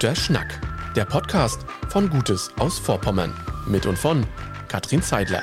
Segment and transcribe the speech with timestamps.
[0.00, 0.58] Guter Schnack.
[0.96, 3.34] Der Podcast von Gutes aus Vorpommern.
[3.66, 4.26] Mit und von
[4.66, 5.42] Katrin Zeidler.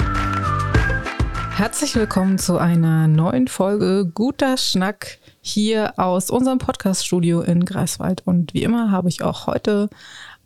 [1.55, 8.23] Herzlich willkommen zu einer neuen Folge Guter Schnack hier aus unserem Podcaststudio in Greifswald.
[8.25, 9.91] Und wie immer habe ich auch heute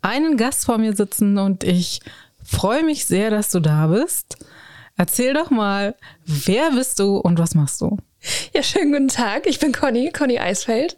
[0.01, 2.01] einen Gast vor mir sitzen und ich
[2.43, 4.45] freue mich sehr, dass du da bist.
[4.97, 7.97] Erzähl doch mal, wer bist du und was machst du?
[8.53, 9.47] Ja, schönen guten Tag.
[9.47, 10.97] Ich bin Conny, Conny Eisfeld.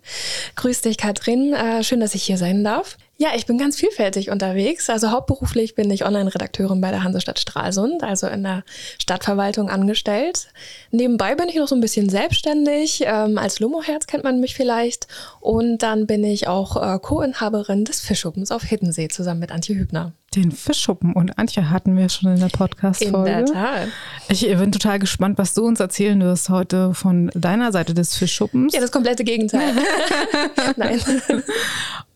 [0.56, 1.54] Grüß dich, Katrin.
[1.54, 2.98] Äh, schön, dass ich hier sein darf.
[3.24, 4.90] Ja, ich bin ganz vielfältig unterwegs.
[4.90, 8.66] Also hauptberuflich bin ich Online-Redakteurin bei der Hansestadt Stralsund, also in der
[9.02, 10.50] Stadtverwaltung angestellt.
[10.92, 13.02] Nebenbei bin ich noch so ein bisschen selbstständig.
[13.06, 15.08] Ähm, als Lomoherz kennt man mich vielleicht.
[15.40, 20.12] Und dann bin ich auch äh, Co-Inhaberin des Fischschuppens auf Hiddensee zusammen mit Antje Hübner.
[20.36, 23.32] Den Fischschuppen und Antje hatten wir schon in der Podcast-Folge.
[23.32, 23.88] In der Tat.
[24.28, 28.74] Ich bin total gespannt, was du uns erzählen wirst heute von deiner Seite des Fischschuppens.
[28.74, 29.74] Ja, das komplette Gegenteil.
[30.76, 31.00] Nein.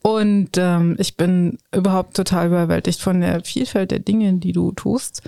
[0.02, 5.22] Und ähm, ich bin überhaupt total überwältigt von der Vielfalt der Dinge, die du tust.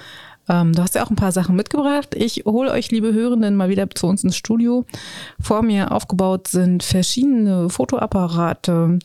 [0.50, 2.16] Ähm, du hast ja auch ein paar Sachen mitgebracht.
[2.16, 4.86] Ich hole euch, liebe Hörenden, mal wieder zu uns ins Studio.
[5.40, 9.00] Vor mir aufgebaut sind verschiedene Fotoapparate,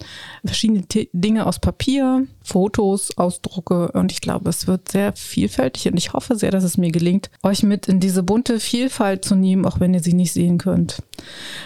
[0.44, 5.96] verschiedene T Dinge aus Papier, Fotos, Ausdrucke und ich glaube, es wird sehr vielfältig und
[5.96, 9.66] ich hoffe sehr, dass es mir gelingt, euch mit in diese bunte Vielfalt zu nehmen,
[9.66, 11.02] auch wenn ihr sie nicht sehen könnt.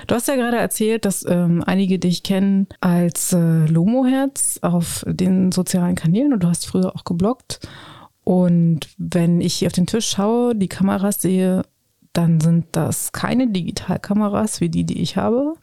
[0.06, 5.52] Du hast ja gerade erzählt, dass ähm, einige dich kennen als äh, Lomo-Herz auf den
[5.52, 7.60] sozialen Kanälen und du hast früher auch gebloggt.
[8.28, 11.62] Und wenn ich hier auf den Tisch schaue, die Kameras sehe,
[12.12, 15.54] dann sind das keine Digitalkameras wie die, die ich habe.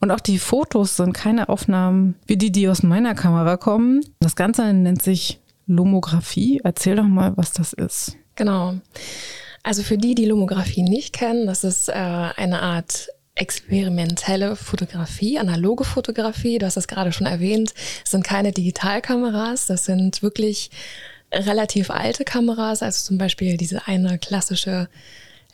[0.00, 4.00] Und auch die Fotos sind keine Aufnahmen wie die, die aus meiner Kamera kommen.
[4.18, 5.38] Das Ganze nennt sich
[5.68, 6.60] Lomographie.
[6.64, 8.16] Erzähl doch mal, was das ist.
[8.34, 8.74] Genau.
[9.62, 15.84] Also für die, die Lomographie nicht kennen, das ist äh, eine Art experimentelle Fotografie, analoge
[15.84, 16.58] Fotografie.
[16.58, 17.72] Du hast das gerade schon erwähnt.
[18.04, 20.72] Es sind keine Digitalkameras, das sind wirklich
[21.32, 24.88] relativ alte Kameras, also zum Beispiel diese eine klassische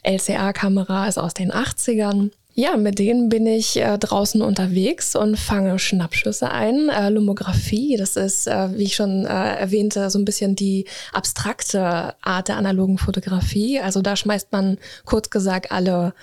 [0.02, 2.30] LCA-Kamera ist aus den 80ern.
[2.58, 6.88] Ja, mit denen bin ich äh, draußen unterwegs und fange Schnappschüsse ein.
[6.88, 12.14] Äh, Lomographie, das ist, äh, wie ich schon äh, erwähnte, so ein bisschen die abstrakte
[12.22, 13.78] Art der analogen Fotografie.
[13.78, 16.14] Also da schmeißt man kurz gesagt alle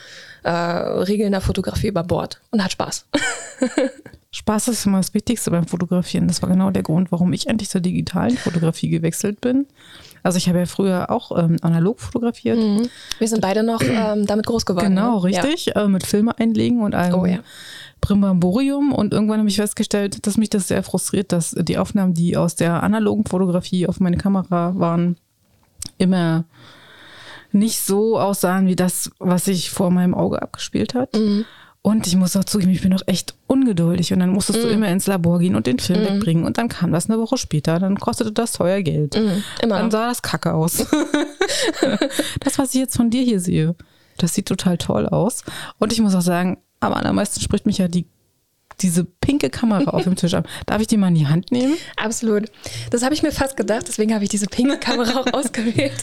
[0.42, 3.06] äh, Regeln der Fotografie über Bord und hat Spaß.
[4.36, 6.28] Spaß ist immer das Wichtigste beim Fotografieren.
[6.28, 9.68] Das war genau der Grund, warum ich endlich zur digitalen Fotografie gewechselt bin.
[10.24, 12.58] Also ich habe ja früher auch ähm, analog fotografiert.
[12.58, 12.90] Mhm.
[13.20, 14.90] Wir sind beide noch ähm, damit groß geworden.
[14.90, 15.24] Genau, ne?
[15.26, 15.68] richtig.
[15.68, 15.84] Ja.
[15.84, 17.40] Äh, mit Filme einlegen und einem oh, ja.
[18.02, 18.92] Primbamborium.
[18.92, 22.56] Und irgendwann habe ich festgestellt, dass mich das sehr frustriert, dass die Aufnahmen, die aus
[22.56, 25.16] der analogen Fotografie auf meine Kamera waren,
[26.00, 26.46] immer
[27.52, 31.14] nicht so aussahen wie das, was sich vor meinem Auge abgespielt hat.
[31.14, 31.46] Mhm.
[31.86, 34.14] Und ich muss auch zugeben, ich bin doch echt ungeduldig.
[34.14, 34.62] Und dann musstest mm.
[34.62, 36.06] du immer ins Labor gehen und den Film mm.
[36.06, 36.46] wegbringen.
[36.46, 37.78] Und dann kam das eine Woche später.
[37.78, 39.16] Dann kostete das teuer Geld.
[39.16, 39.44] Mm.
[39.62, 39.80] Immer.
[39.80, 40.78] Dann sah das kacke aus.
[42.40, 43.76] das, was ich jetzt von dir hier sehe,
[44.18, 45.44] das sieht total toll aus.
[45.78, 48.06] Und ich muss auch sagen, am allermeisten spricht mich ja die
[48.82, 50.48] diese pinke Kamera auf dem Tisch ab.
[50.66, 51.76] Darf ich die mal in die Hand nehmen?
[51.96, 52.52] Absolut.
[52.90, 55.94] Das habe ich mir fast gedacht, deswegen habe ich diese pinke Kamera auch ausgewählt.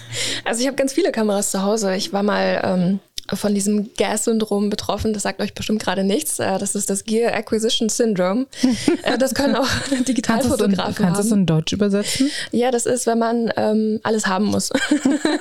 [0.44, 1.94] Also ich habe ganz viele Kameras zu Hause.
[1.94, 3.00] Ich war mal ähm,
[3.36, 5.12] von diesem Gas-Syndrom betroffen.
[5.12, 6.38] Das sagt euch bestimmt gerade nichts.
[6.38, 8.46] Äh, das ist das Gear Acquisition Syndrome.
[9.02, 9.68] Äh, das können auch
[10.06, 11.14] Digitalfotografen kannst haben.
[11.14, 12.30] Kannst du es in Deutsch übersetzen?
[12.50, 14.70] Ja, das ist, wenn man ähm, alles haben muss.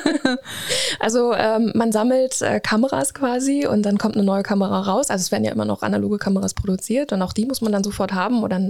[0.99, 5.09] also ähm, man sammelt äh, Kameras quasi und dann kommt eine neue Kamera raus.
[5.09, 7.83] Also es werden ja immer noch analoge Kameras produziert und auch die muss man dann
[7.83, 8.43] sofort haben.
[8.43, 8.69] Oder,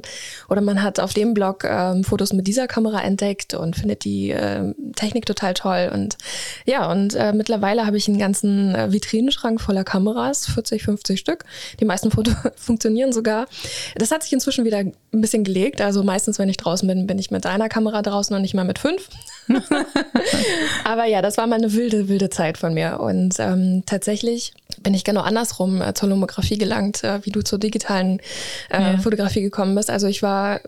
[0.50, 4.32] oder man hat auf dem Blog ähm, Fotos mit dieser Kamera entdeckt und findet die
[4.32, 5.92] äh, Technik total toll.
[5.94, 6.18] Und
[6.66, 11.46] ja, und äh, mittlerweile habe ich einen ganzen äh, Vitrinenschrank voller Kameras, 40, 50 Stück.
[11.80, 13.48] Die meisten Fotos funktionieren sogar.
[13.96, 15.82] Das hat sich inzwischen wieder ein bisschen gelegt.
[15.82, 18.64] Also meistens, wenn ich draußen bin, bin ich mit einer Kamera draußen und nicht mehr
[18.64, 19.10] mit fünf.
[20.84, 23.00] Aber ja, das war mal eine wilde, wilde Zeit von mir.
[23.00, 27.60] Und ähm, tatsächlich bin ich genau andersrum äh, zur Lomographie gelangt, äh, wie du zur
[27.60, 28.20] digitalen
[28.70, 28.98] äh, ja.
[29.00, 29.90] Fotografie gekommen bist.
[29.90, 30.62] Also ich war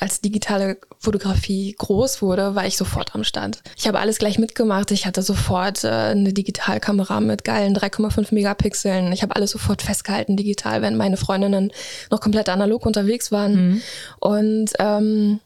[0.00, 3.62] als digitale Fotografie groß wurde, war ich sofort am Stand.
[3.76, 4.90] Ich habe alles gleich mitgemacht.
[4.90, 9.12] Ich hatte sofort äh, eine Digitalkamera mit geilen 3,5 Megapixeln.
[9.12, 11.72] Ich habe alles sofort festgehalten digital, wenn meine Freundinnen
[12.10, 13.54] noch komplett analog unterwegs waren.
[13.54, 13.82] Mhm.
[14.20, 15.40] Und ähm,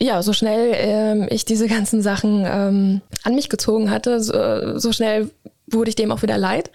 [0.00, 4.92] ja, so schnell ähm, ich diese ganzen Sachen ähm, an mich gezogen hatte, so, so
[4.92, 5.30] schnell
[5.66, 6.70] wurde ich dem auch wieder leid.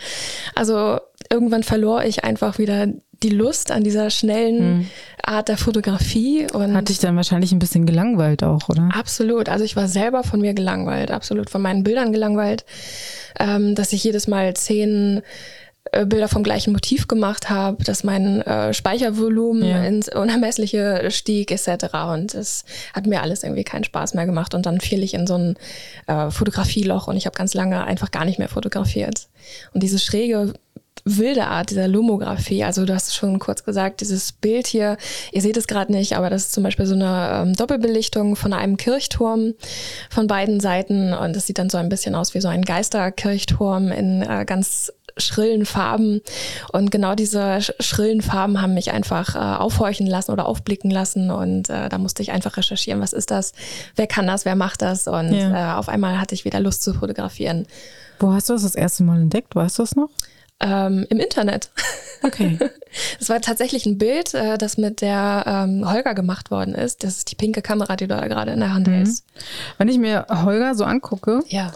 [0.55, 0.99] Also
[1.33, 2.87] irgendwann verlor ich einfach wieder
[3.23, 4.87] die Lust an dieser schnellen hm.
[5.23, 6.47] Art der Fotografie.
[6.53, 8.89] Und Hat dich dann wahrscheinlich ein bisschen gelangweilt auch, oder?
[8.93, 9.49] Absolut.
[9.49, 12.65] Also ich war selber von mir gelangweilt, absolut von meinen Bildern gelangweilt,
[13.39, 15.21] ähm, dass ich jedes Mal zehn
[15.91, 19.83] äh, Bilder vom gleichen Motiv gemacht habe, dass mein äh, Speichervolumen ja.
[19.83, 21.93] ins Unermessliche stieg etc.
[22.13, 24.53] Und es hat mir alles irgendwie keinen Spaß mehr gemacht.
[24.55, 25.55] Und dann fiel ich in so ein
[26.07, 29.27] äh, Fotografieloch und ich habe ganz lange einfach gar nicht mehr fotografiert.
[29.73, 30.53] Und diese schräge
[31.05, 32.63] wilde Art dieser Lomographie.
[32.63, 34.97] Also du hast schon kurz gesagt, dieses Bild hier,
[35.31, 38.53] ihr seht es gerade nicht, aber das ist zum Beispiel so eine ähm, Doppelbelichtung von
[38.53, 39.53] einem Kirchturm
[40.09, 43.91] von beiden Seiten und das sieht dann so ein bisschen aus wie so ein Geisterkirchturm
[43.91, 46.21] in äh, ganz schrillen Farben.
[46.71, 51.31] Und genau diese schrillen Farben haben mich einfach äh, aufhorchen lassen oder aufblicken lassen.
[51.31, 53.53] Und äh, da musste ich einfach recherchieren, was ist das,
[53.95, 55.07] wer kann das, wer macht das.
[55.07, 55.75] Und ja.
[55.75, 57.67] äh, auf einmal hatte ich wieder Lust zu fotografieren.
[58.19, 59.55] Wo hast du das das erste Mal entdeckt?
[59.55, 60.09] Weißt du das noch?
[60.63, 61.69] Ähm, Im Internet.
[62.21, 62.57] Okay.
[63.17, 67.03] Das war tatsächlich ein Bild, äh, das mit der ähm, Holger gemacht worden ist.
[67.03, 68.91] Das ist die pinke Kamera, die du da gerade in der Hand mhm.
[68.91, 69.25] hältst.
[69.79, 71.71] Wenn ich mir Holger so angucke, ja.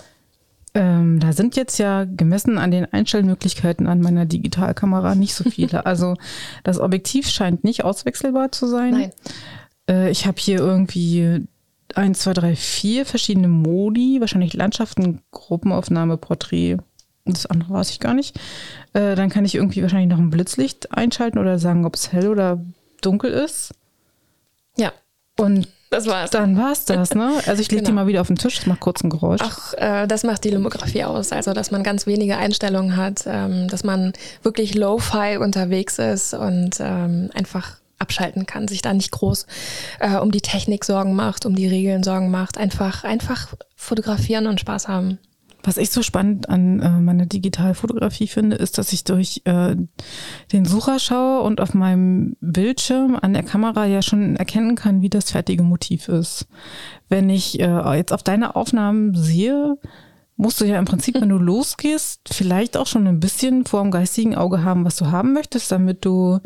[0.76, 5.86] Ähm, da sind jetzt ja gemessen an den Einstellmöglichkeiten an meiner Digitalkamera nicht so viele.
[5.88, 6.14] also
[6.64, 8.92] das Objektiv scheint nicht auswechselbar zu sein.
[8.92, 9.12] Nein.
[9.90, 11.48] Äh, ich habe hier irgendwie
[11.96, 16.78] eins, zwei, drei, vier verschiedene Modi, wahrscheinlich Landschaften, Gruppenaufnahme, Porträt.
[17.34, 18.38] Das andere weiß ich gar nicht.
[18.94, 22.30] Äh, dann kann ich irgendwie wahrscheinlich noch ein Blitzlicht einschalten oder sagen, ob es hell
[22.30, 22.60] oder
[23.02, 23.74] dunkel ist.
[24.78, 24.92] Ja.
[25.40, 26.32] Und das war's.
[26.32, 27.40] Dann war's das, ne?
[27.46, 27.88] Also ich lege genau.
[27.90, 29.42] die mal wieder auf den Tisch, das macht kurz ein Geräusch.
[29.42, 31.32] Ach, äh, das macht die Lomografie aus.
[31.32, 34.14] Also, dass man ganz wenige Einstellungen hat, ähm, dass man
[34.44, 39.48] wirklich low-fi unterwegs ist und ähm, einfach abschalten kann, sich da nicht groß
[40.00, 42.58] äh, um die Technik Sorgen macht, um die Regeln Sorgen macht.
[42.58, 45.20] Einfach, einfach fotografieren und Spaß haben.
[45.68, 49.76] Was ich so spannend an äh, meiner Digitalfotografie finde, ist, dass ich durch äh,
[50.54, 55.10] den Sucher schaue und auf meinem Bildschirm an der Kamera ja schon erkennen kann, wie
[55.10, 56.48] das fertige Motiv ist.
[57.10, 59.78] Wenn ich äh, jetzt auf deine Aufnahmen sehe,
[60.38, 63.92] musst du ja im Prinzip, wenn du losgehst, vielleicht auch schon ein bisschen vor dem
[63.92, 66.40] geistigen Auge haben, was du haben möchtest, damit du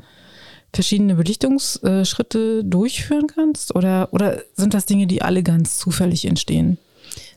[0.74, 3.76] verschiedene Belichtungsschritte durchführen kannst?
[3.76, 6.80] Oder, oder sind das Dinge, die alle ganz zufällig entstehen?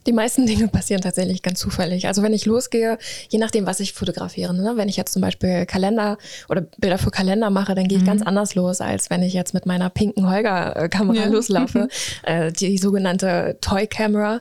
[0.06, 2.06] Die meisten Dinge passieren tatsächlich ganz zufällig.
[2.06, 2.98] Also wenn ich losgehe,
[3.28, 4.72] je nachdem, was ich fotografiere, ne?
[4.76, 6.18] wenn ich jetzt zum Beispiel Kalender
[6.48, 8.08] oder Bilder für Kalender mache, dann gehe ich mhm.
[8.08, 11.26] ganz anders los, als wenn ich jetzt mit meiner pinken Holger-Kamera ja.
[11.26, 11.88] loslaufe,
[12.22, 14.40] äh, die sogenannte Toy Camera.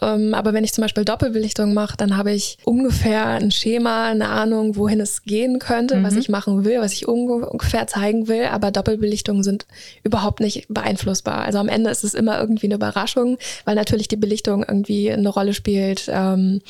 [0.00, 4.28] Ähm, aber wenn ich zum Beispiel Doppelbelichtung mache, dann habe ich ungefähr ein Schema, eine
[4.28, 6.04] Ahnung, wohin es gehen könnte, mhm.
[6.04, 8.44] was ich machen will, was ich ungefähr zeigen will.
[8.46, 9.66] Aber Doppelbelichtungen sind
[10.02, 11.42] überhaupt nicht beeinflussbar.
[11.42, 15.28] Also am Ende ist es immer irgendwie eine Überraschung, weil natürlich die Belichtung irgendwie eine
[15.28, 16.60] Rolle spielt, ähm,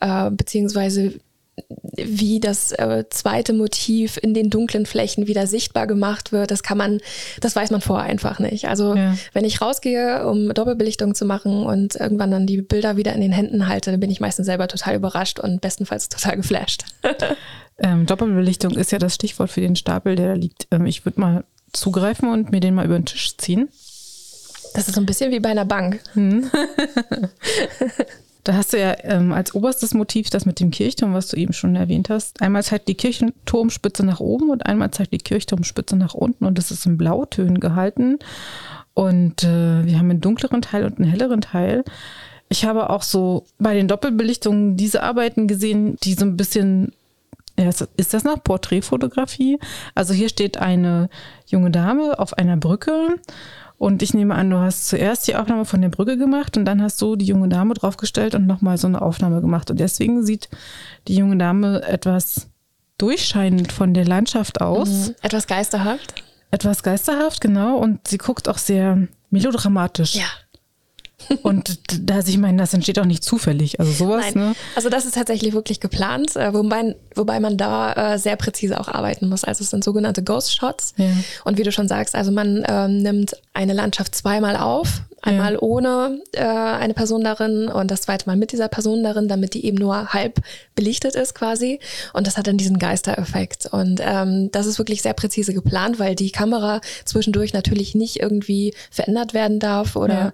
[0.00, 1.14] äh, beziehungsweise
[1.96, 6.76] wie das äh, zweite Motiv in den dunklen Flächen wieder sichtbar gemacht wird, das kann
[6.76, 7.00] man,
[7.40, 8.68] das weiß man vorher einfach nicht.
[8.68, 9.16] Also ja.
[9.32, 13.32] wenn ich rausgehe, um Doppelbelichtung zu machen und irgendwann dann die Bilder wieder in den
[13.32, 16.84] Händen halte, dann bin ich meistens selber total überrascht und bestenfalls total geflasht.
[17.78, 20.68] ähm, Doppelbelichtung ist ja das Stichwort für den Stapel, der da liegt.
[20.70, 23.68] Ähm, ich würde mal zugreifen und mir den mal über den Tisch ziehen.
[24.76, 26.00] Das ist so ein bisschen wie bei einer Bank.
[26.12, 26.50] Hm.
[28.44, 31.52] Da hast du ja ähm, als oberstes Motiv das mit dem Kirchturm, was du eben
[31.52, 32.40] schon erwähnt hast.
[32.40, 36.70] Einmal zeigt die Kirchturmspitze nach oben und einmal zeigt die Kirchturmspitze nach unten und das
[36.70, 38.20] ist in Blautönen gehalten.
[38.94, 41.82] Und äh, wir haben einen dunkleren Teil und einen helleren Teil.
[42.48, 46.92] Ich habe auch so bei den Doppelbelichtungen diese Arbeiten gesehen, die so ein bisschen
[47.58, 49.58] ja, ist das noch Porträtfotografie?
[49.94, 51.08] Also hier steht eine
[51.46, 53.16] junge Dame auf einer Brücke
[53.78, 56.82] und ich nehme an, du hast zuerst die Aufnahme von der Brücke gemacht und dann
[56.82, 59.70] hast du die junge Dame draufgestellt und nochmal so eine Aufnahme gemacht.
[59.70, 60.48] Und deswegen sieht
[61.08, 62.48] die junge Dame etwas
[62.96, 65.08] durchscheinend von der Landschaft aus.
[65.08, 65.14] Mhm.
[65.20, 66.22] Etwas geisterhaft.
[66.50, 67.76] Etwas geisterhaft, genau.
[67.76, 70.14] Und sie guckt auch sehr melodramatisch.
[70.14, 70.24] Ja.
[71.42, 73.80] Und da ich meine, das entsteht auch nicht zufällig.
[73.80, 74.48] Also sowas, Nein.
[74.48, 74.54] ne?
[74.74, 78.88] Also das ist tatsächlich wirklich geplant, äh, wobei, wobei man da äh, sehr präzise auch
[78.88, 79.42] arbeiten muss.
[79.42, 80.92] Also es sind sogenannte Ghost Shots.
[80.96, 81.10] Ja.
[81.44, 85.58] Und wie du schon sagst, also man ähm, nimmt eine Landschaft zweimal auf, Einmal ja.
[85.60, 89.66] ohne äh, eine Person darin und das zweite Mal mit dieser Person darin, damit die
[89.66, 90.40] eben nur halb
[90.76, 91.80] belichtet ist quasi.
[92.12, 93.66] Und das hat dann diesen Geistereffekt.
[93.66, 98.72] Und ähm, das ist wirklich sehr präzise geplant, weil die Kamera zwischendurch natürlich nicht irgendwie
[98.90, 100.32] verändert werden darf oder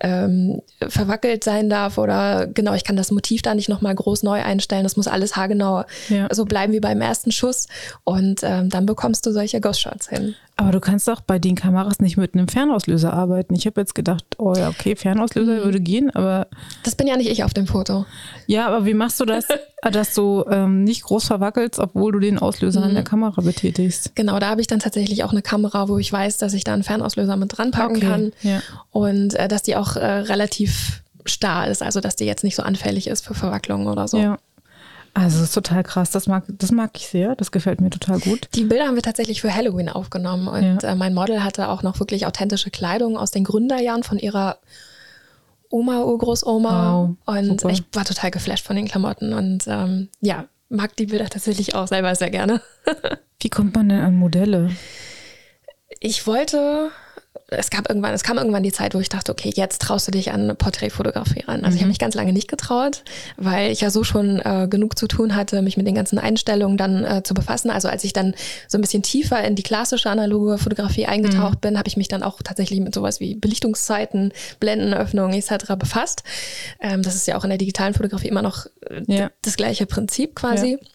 [0.00, 0.24] ja.
[0.24, 4.40] ähm, verwackelt sein darf oder genau, ich kann das Motiv da nicht nochmal groß neu
[4.40, 4.84] einstellen.
[4.84, 6.28] Das muss alles haargenau ja.
[6.30, 7.66] so bleiben wie beim ersten Schuss.
[8.04, 10.36] Und ähm, dann bekommst du solche Ghost Shots hin.
[10.60, 13.54] Aber du kannst doch bei den Kameras nicht mit einem Fernauslöser arbeiten.
[13.54, 15.64] Ich habe jetzt gedacht, oh ja, okay, Fernauslöser mhm.
[15.64, 16.48] würde gehen, aber.
[16.82, 18.06] Das bin ja nicht ich auf dem Foto.
[18.48, 19.46] Ja, aber wie machst du das,
[19.92, 22.86] dass du ähm, nicht groß verwackelst, obwohl du den Auslöser mhm.
[22.86, 24.16] an der Kamera betätigst?
[24.16, 26.74] Genau, da habe ich dann tatsächlich auch eine Kamera, wo ich weiß, dass ich da
[26.74, 28.06] einen Fernauslöser mit dran packen okay.
[28.06, 28.32] kann.
[28.42, 28.60] Ja.
[28.90, 32.64] Und äh, dass die auch äh, relativ starr ist, also dass die jetzt nicht so
[32.64, 34.18] anfällig ist für Verwacklungen oder so.
[34.18, 34.38] Ja.
[35.18, 36.10] Also das ist total krass.
[36.10, 37.34] Das mag, das mag ich sehr.
[37.34, 38.48] Das gefällt mir total gut.
[38.54, 40.90] Die Bilder haben wir tatsächlich für Halloween aufgenommen und ja.
[40.90, 44.58] äh, mein Model hatte auch noch wirklich authentische Kleidung aus den Gründerjahren von ihrer
[45.70, 46.92] Oma, Urgroßoma.
[46.92, 47.72] Wow, und super.
[47.72, 51.88] ich war total geflasht von den Klamotten und ähm, ja, mag die Bilder tatsächlich auch
[51.88, 52.62] selber sehr gerne.
[53.40, 54.70] Wie kommt man denn an Modelle?
[56.00, 56.90] Ich wollte
[57.50, 60.10] es gab irgendwann, es kam irgendwann die Zeit, wo ich dachte, okay, jetzt traust du
[60.10, 61.64] dich an Porträtfotografie ran.
[61.64, 61.74] Also mhm.
[61.74, 63.04] ich habe mich ganz lange nicht getraut,
[63.36, 66.76] weil ich ja so schon äh, genug zu tun hatte, mich mit den ganzen Einstellungen
[66.76, 67.70] dann äh, zu befassen.
[67.70, 68.34] Also als ich dann
[68.66, 71.60] so ein bisschen tiefer in die klassische analoge Fotografie eingetaucht mhm.
[71.60, 75.74] bin, habe ich mich dann auch tatsächlich mit sowas wie Belichtungszeiten, Blendenöffnungen etc.
[75.78, 76.24] befasst.
[76.80, 79.30] Ähm, das ist ja auch in der digitalen Fotografie immer noch äh, ja.
[79.40, 80.72] das gleiche Prinzip quasi.
[80.72, 80.88] Ja.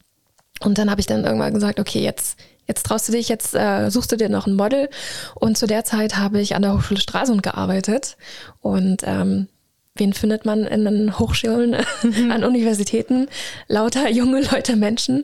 [0.62, 3.90] Und dann habe ich dann irgendwann gesagt, okay, jetzt jetzt traust du dich, jetzt äh,
[3.90, 4.90] suchst du dir noch ein Model.
[5.36, 8.18] Und zu der Zeit habe ich an der Hochschule Stralsund gearbeitet.
[8.62, 9.48] Und ähm,
[9.96, 11.76] wen findet man in den Hochschulen,
[12.32, 13.28] an Universitäten?
[13.68, 15.24] Lauter junge Leute, Menschen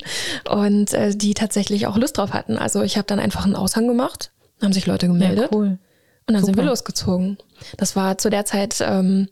[0.49, 2.57] und äh, die tatsächlich auch Lust drauf hatten.
[2.57, 4.31] Also ich habe dann einfach einen Aushang gemacht,
[4.61, 5.49] haben sich Leute gemeldet.
[5.51, 5.79] Ja, cool.
[6.29, 6.57] Und dann Super.
[6.57, 7.37] sind wir losgezogen.
[7.77, 9.29] Das war zu der Zeit, ähm,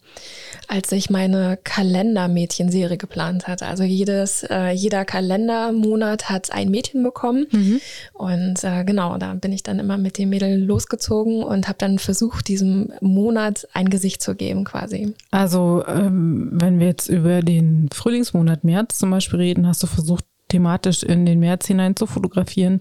[0.67, 3.67] als ich meine Kalendermädchen-Serie geplant hatte.
[3.67, 7.45] Also jedes, äh, jeder Kalendermonat hat ein Mädchen bekommen.
[7.51, 7.79] Mhm.
[8.13, 11.99] Und äh, genau, da bin ich dann immer mit dem Mädel losgezogen und habe dann
[11.99, 15.13] versucht, diesem Monat ein Gesicht zu geben quasi.
[15.29, 20.25] Also ähm, wenn wir jetzt über den Frühlingsmonat März zum Beispiel reden, hast du versucht,
[20.47, 22.79] thematisch in den März hinein zu fotografieren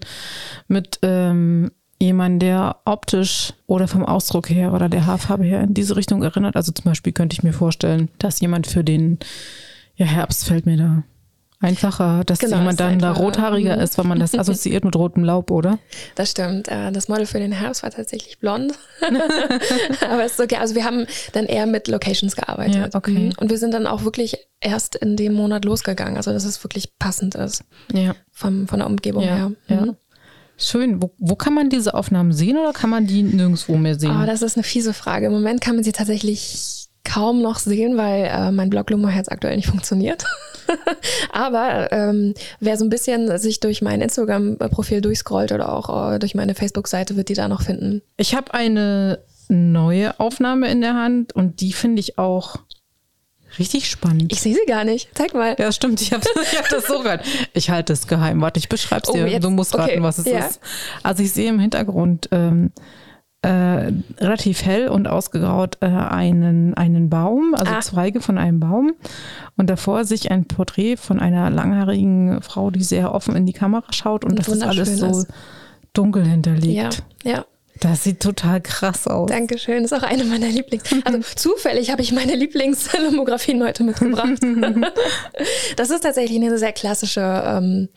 [0.67, 1.69] mit ähm,
[1.99, 6.55] jemand, der optisch oder vom Ausdruck her oder der Haarfarbe her in diese Richtung erinnert.
[6.55, 9.19] Also zum Beispiel könnte ich mir vorstellen, dass jemand für den
[9.95, 11.03] ja, Herbst fällt mir da
[11.59, 13.81] einfacher, dass genau, jemand dann da rothaariger mhm.
[13.81, 15.79] ist, weil man das assoziiert mit rotem Laub, oder?
[16.15, 16.67] Das stimmt.
[16.67, 18.73] Äh, das Model für den Herbst war tatsächlich blond.
[20.09, 20.57] Aber es ist okay.
[20.57, 22.75] Also wir haben dann eher mit Locations gearbeitet.
[22.75, 23.11] Ja, okay.
[23.11, 23.33] Mhm.
[23.37, 26.17] Und wir sind dann auch wirklich erst in dem Monat losgegangen.
[26.17, 27.63] Also dass es wirklich passend ist.
[27.91, 28.15] Ja.
[28.31, 29.51] Vom, von der Umgebung ja, her.
[29.67, 29.95] Ja.
[30.57, 31.01] Schön.
[31.01, 34.17] Wo, wo, kann man diese Aufnahmen sehen oder kann man die nirgendwo mehr sehen?
[34.21, 35.27] Oh, das ist eine fiese Frage.
[35.27, 39.55] Im Moment kann man sie tatsächlich kaum noch sehen, weil äh, mein Blog Lummerherz aktuell
[39.55, 40.25] nicht funktioniert.
[41.31, 46.35] Aber ähm, wer so ein bisschen sich durch mein Instagram-Profil durchscrollt oder auch äh, durch
[46.35, 48.01] meine Facebook-Seite, wird die da noch finden.
[48.17, 52.57] Ich habe eine neue Aufnahme in der Hand und die finde ich auch
[53.59, 54.31] Richtig spannend.
[54.31, 55.09] Ich sehe sie gar nicht.
[55.13, 55.55] Zeig mal.
[55.57, 56.01] Ja, stimmt.
[56.01, 56.23] Ich habe
[56.57, 57.25] hab das so gehört.
[57.53, 58.41] Ich halte es geheim.
[58.41, 59.27] Warte, ich beschreibe es dir.
[59.35, 60.03] Oh, du musst raten, okay.
[60.03, 60.39] was es ja.
[60.39, 60.59] ist.
[61.03, 62.71] Also ich sehe im Hintergrund ähm,
[63.41, 67.79] äh, relativ hell und ausgegraut äh, einen, einen Baum, also ah.
[67.81, 68.93] Zweige von einem Baum.
[69.55, 73.91] Und davor sich ein Porträt von einer langhaarigen Frau, die sehr offen in die Kamera
[73.91, 74.23] schaut.
[74.23, 75.25] Und, und das ist alles so
[75.93, 77.03] dunkel hinterlegt.
[77.23, 77.45] Ja, ja.
[77.79, 79.29] Das sieht total krass aus.
[79.29, 80.83] Dankeschön, das ist auch eine meiner Lieblings.
[81.03, 84.41] Also zufällig habe ich meine Lieblingslomografien heute mitgebracht.
[85.75, 87.89] das ist tatsächlich eine sehr klassische ähm,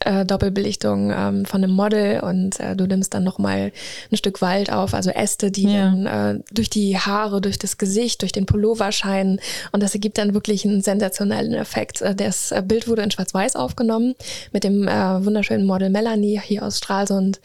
[0.00, 3.72] äh, Doppelbelichtung ähm, von einem Model und äh, du nimmst dann nochmal
[4.10, 5.90] ein Stück Wald auf, also Äste, die ja.
[5.90, 9.40] dann äh, durch die Haare, durch das Gesicht, durch den Pullover scheinen
[9.72, 12.00] und das ergibt dann wirklich einen sensationellen Effekt.
[12.00, 14.14] Äh, das äh, Bild wurde in Schwarz-Weiß aufgenommen
[14.52, 17.40] mit dem äh, wunderschönen Model Melanie hier aus Stralsund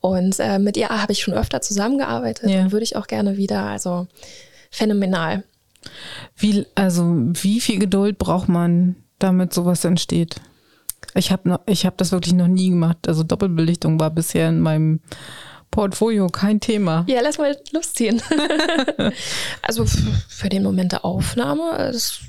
[0.00, 2.62] und mit ihr habe ich schon öfter zusammengearbeitet ja.
[2.62, 4.08] und würde ich auch gerne wieder, also
[4.68, 5.44] phänomenal.
[6.36, 10.40] Wie, also wie viel Geduld braucht man, damit sowas entsteht?
[11.14, 13.08] Ich habe hab das wirklich noch nie gemacht.
[13.08, 15.00] Also Doppelbelichtung war bisher in meinem
[15.72, 17.04] Portfolio kein Thema.
[17.08, 18.22] Ja, lass mal losziehen.
[19.62, 19.84] also
[20.28, 22.20] für den Moment der Aufnahme, das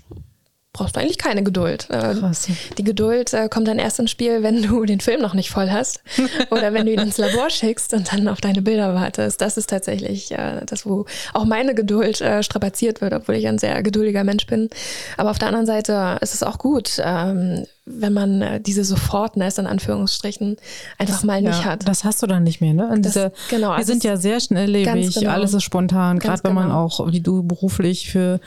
[0.71, 1.87] brauchst du eigentlich keine Geduld.
[1.91, 2.47] Äh, Krass.
[2.77, 5.69] Die Geduld äh, kommt dann erst ins Spiel, wenn du den Film noch nicht voll
[5.69, 6.01] hast
[6.49, 9.39] oder wenn du ihn ins Labor schickst und dann auf deine Bilder wartest.
[9.41, 13.83] Das ist tatsächlich äh, das, wo auch meine Geduld strapaziert wird, obwohl ich ein sehr
[13.83, 14.69] geduldiger Mensch bin.
[15.17, 19.57] Aber auf der anderen Seite ist es auch gut, ähm, wenn man äh, diese Sofortness
[19.57, 20.57] in Anführungsstrichen
[20.97, 21.87] einfach das, mal nicht ja, hat.
[21.87, 22.89] Das hast du dann nicht mehr, ne?
[23.01, 26.53] Das, diese, genau, wir also sind ja sehr schnelllebig, genau, alles ist spontan, gerade wenn
[26.53, 26.85] man genau.
[26.85, 28.39] auch, wie du beruflich für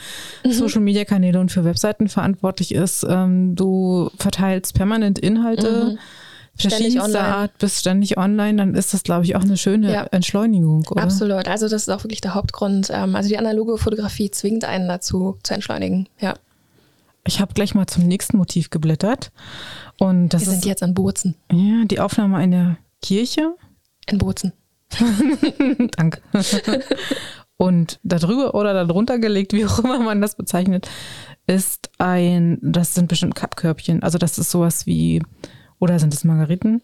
[0.44, 0.52] mhm.
[0.52, 3.06] Social Media Kanäle und für Webseiten verantwortlich ist.
[3.08, 5.92] Ähm, du verteilst permanent Inhalte.
[5.92, 5.98] Mhm
[6.58, 10.06] verschiedenster Art, bist ständig online, dann ist das, glaube ich, auch eine schöne ja.
[10.10, 11.02] Entschleunigung, oder?
[11.02, 11.46] Absolut.
[11.48, 12.88] Also das ist auch wirklich der Hauptgrund.
[12.90, 16.08] Ähm, also die analoge Fotografie zwingt einen dazu, zu entschleunigen.
[16.18, 16.34] Ja.
[17.26, 19.32] Ich habe gleich mal zum nächsten Motiv geblättert.
[19.98, 21.36] Und das Wir sind ist, jetzt an Bozen.
[21.50, 23.54] Ja, die Aufnahme einer Kirche.
[24.06, 24.52] In Bozen.
[25.96, 26.22] Danke.
[27.56, 30.88] Und darüber oder darunter gelegt, wie auch immer man das bezeichnet,
[31.46, 34.02] ist ein, das sind bestimmt Kappkörbchen.
[34.02, 35.22] Also das ist sowas wie,
[35.78, 36.82] oder sind es Margariten?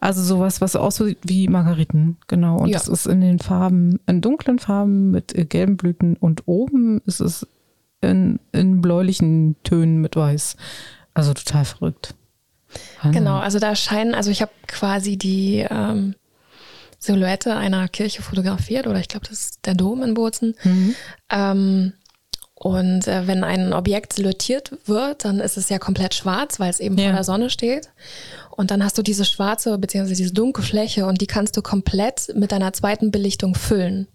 [0.00, 2.58] Also sowas, was aussieht wie Margariten, genau.
[2.58, 2.78] Und ja.
[2.78, 6.16] das ist in den Farben, in dunklen Farben mit gelben Blüten.
[6.16, 7.46] Und oben ist es
[8.00, 10.56] in, in bläulichen Tönen mit weiß.
[11.14, 12.14] Also total verrückt.
[13.00, 13.12] Hanna.
[13.12, 16.14] Genau, also da scheinen, also ich habe quasi die ähm,
[16.98, 20.54] Silhouette einer Kirche fotografiert oder ich glaube, das ist der Dom in Bozen.
[20.62, 20.94] Mhm.
[21.30, 21.92] Ähm,
[22.54, 26.78] und äh, wenn ein Objekt silhouettiert wird, dann ist es ja komplett schwarz, weil es
[26.78, 27.04] eben Ja.
[27.06, 27.88] vor der Sonne steht.
[28.50, 30.14] Und dann hast du diese schwarze bzw.
[30.14, 34.08] diese dunkle Fläche und die kannst du komplett mit deiner zweiten Belichtung füllen.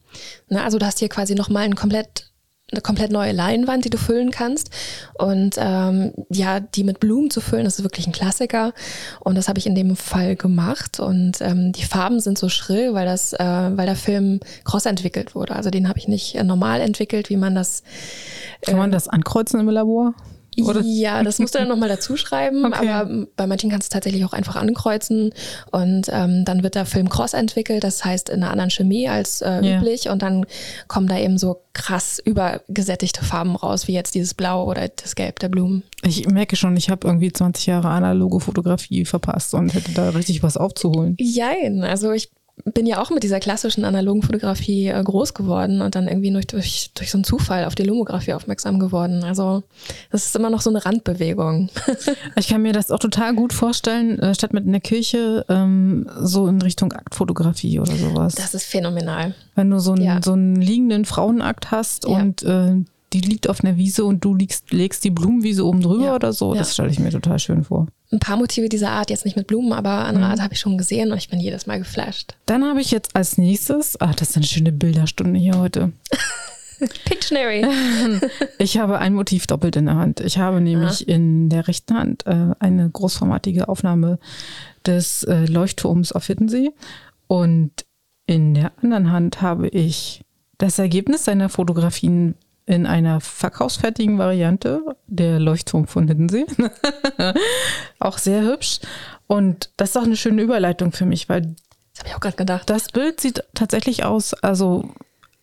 [0.48, 2.32] Ne, also du hast hier quasi nochmal ein komplett
[2.72, 4.72] eine komplett neue Leinwand, die du füllen kannst.
[5.14, 8.74] Und ähm, ja, die mit Blumen zu füllen, das ist wirklich ein Klassiker.
[9.20, 11.00] Und das habe ich in dem Fall gemacht.
[11.00, 15.36] Und ähm, die Farben sind so schrill, weil das, äh, weil der Film cross entwickelt
[15.36, 15.56] wurde.
[15.56, 17.84] Also den habe ich nicht äh, normal entwickelt, wie man das
[18.62, 20.16] Kann man das ankreuzen im Labor?
[20.64, 20.82] Oder?
[20.84, 22.90] ja, das musst du dann nochmal dazu schreiben, Okay.
[22.90, 25.32] aber bei manchen kannst du tatsächlich auch einfach ankreuzen
[25.72, 29.42] und ähm, dann wird der Film Cross entwickelt, das heißt in einer anderen Chemie als
[29.42, 29.78] äh, Ja.
[29.80, 30.46] üblich und dann
[30.88, 35.40] kommen da eben so krass übergesättigte Farben raus, wie jetzt dieses Blau oder das Gelb
[35.40, 35.84] der Blumen.
[36.04, 40.42] Ich merke schon, ich habe irgendwie 20 Jahre analoge Fotografie verpasst und hätte da richtig
[40.44, 41.16] was aufzuholen.
[41.20, 42.30] Jein, also ich
[42.64, 46.42] bin ja auch mit dieser klassischen analogen Fotografie äh, groß geworden und dann irgendwie nur
[46.42, 49.24] durch, durch so einen Zufall auf die Lomographie aufmerksam geworden.
[49.26, 49.64] Also
[50.12, 51.70] das ist immer noch so eine Randbewegung.
[52.38, 56.10] Ich kann mir das auch total gut vorstellen, äh, statt mit in der Kirche ähm,
[56.22, 58.36] so in Richtung Aktfotografie oder sowas.
[58.36, 59.36] Das ist phänomenal.
[59.56, 60.20] Wenn du so einen, Ja.
[60.24, 62.18] so einen liegenden Frauenakt hast Ja.
[62.18, 62.76] und äh,
[63.16, 66.16] die liegt auf einer Wiese und du liegst, legst die Blumenwiese oben drüber Ja.
[66.16, 66.60] oder so, Ja.
[66.60, 67.88] das stelle ich mir total schön vor.
[68.12, 70.06] ein paar Motive dieser Art, jetzt nicht mit Blumen, aber Mhm.
[70.06, 72.36] andere Art habe ich schon gesehen und ich bin jedes Mal geflasht.
[72.46, 75.92] Dann habe ich jetzt als nächstes, ach, das ist eine schöne Bilderstunde hier heute.
[77.06, 77.66] Pictionary.
[78.58, 80.20] Ich habe ein Motiv doppelt in der Hand.
[80.20, 84.20] Ich habe nämlich in der rechten Hand äh, eine großformatige Aufnahme
[84.86, 86.72] des äh, Leuchtturms auf Hiddensee
[87.28, 87.72] und
[88.28, 90.22] in der anderen Hand habe ich
[90.58, 96.46] das Ergebnis seiner Fotografien in einer verkaufsfertigen Variante, der Leuchtturm von Hiddensee.
[98.00, 98.80] auch sehr hübsch.
[99.28, 102.38] Und das ist auch eine schöne Überleitung für mich, weil Das habe ich auch gerade
[102.38, 102.70] gedacht.
[102.70, 104.90] das Bild sieht tatsächlich aus, also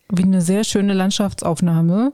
[0.09, 2.13] wie eine sehr schöne Landschaftsaufnahme,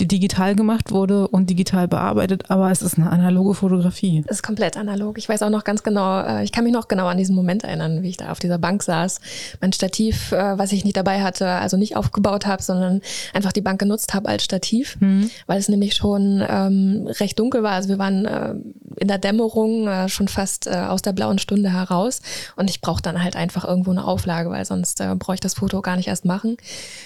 [0.00, 4.24] die digital gemacht wurde und digital bearbeitet, aber es ist eine analoge Fotografie.
[4.26, 5.18] Das ist komplett analog.
[5.18, 7.62] Ich weiß auch noch ganz genau, äh, ich kann mich noch genau an diesen Moment
[7.62, 9.20] erinnern, wie ich da auf dieser Bank saß.
[9.60, 13.02] Mein Stativ, äh, was ich nicht dabei hatte, also nicht aufgebaut habe, sondern
[13.32, 14.98] einfach die Bank genutzt habe als Stativ,
[15.46, 17.72] weil es nämlich schon ähm, recht dunkel war.
[17.72, 18.54] Also wir waren äh,
[18.96, 22.20] in der Dämmerung äh, schon fast äh, aus der blauen Stunde heraus
[22.56, 25.54] und ich brauche dann halt einfach irgendwo eine Auflage, weil sonst äh, brauche ich das
[25.54, 26.56] Foto gar nicht erst machen,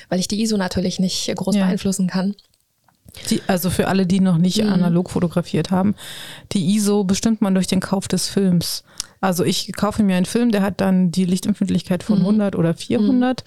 [0.08, 1.64] weil ich die ISO natürlich nicht groß Ja.
[1.66, 2.34] beeinflussen kann.
[3.30, 4.70] Die, also für alle, die noch nicht Mhm.
[4.72, 5.94] analog fotografiert haben,
[6.52, 8.84] die ISO bestimmt man durch den Kauf des Films.
[9.20, 12.06] Also ich kaufe mir einen Film, der hat dann die Lichtempfindlichkeit Mhm.
[12.06, 13.42] von 100 oder 400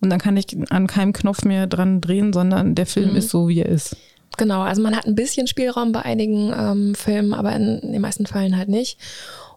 [0.00, 3.16] und dann kann ich an keinem Knopf mehr dran drehen, sondern der Film Mhm.
[3.16, 3.96] ist so, wie er ist.
[4.36, 8.26] Genau, also man hat ein bisschen Spielraum bei einigen ähm, Filmen, aber in, den meisten
[8.26, 8.98] Fällen halt nicht.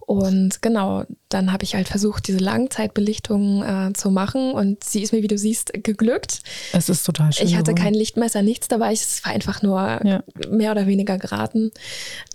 [0.07, 5.11] Und genau, dann habe ich halt versucht, diese Langzeitbelichtung äh, zu machen und sie ist
[5.11, 6.39] mir, wie du siehst, geglückt.
[6.71, 7.45] Es ist total schön.
[7.45, 7.83] Ich hatte geworden.
[7.83, 8.93] kein Lichtmesser, nichts dabei.
[8.93, 10.23] Es war einfach nur Ja.
[10.49, 11.71] mehr oder weniger geraten.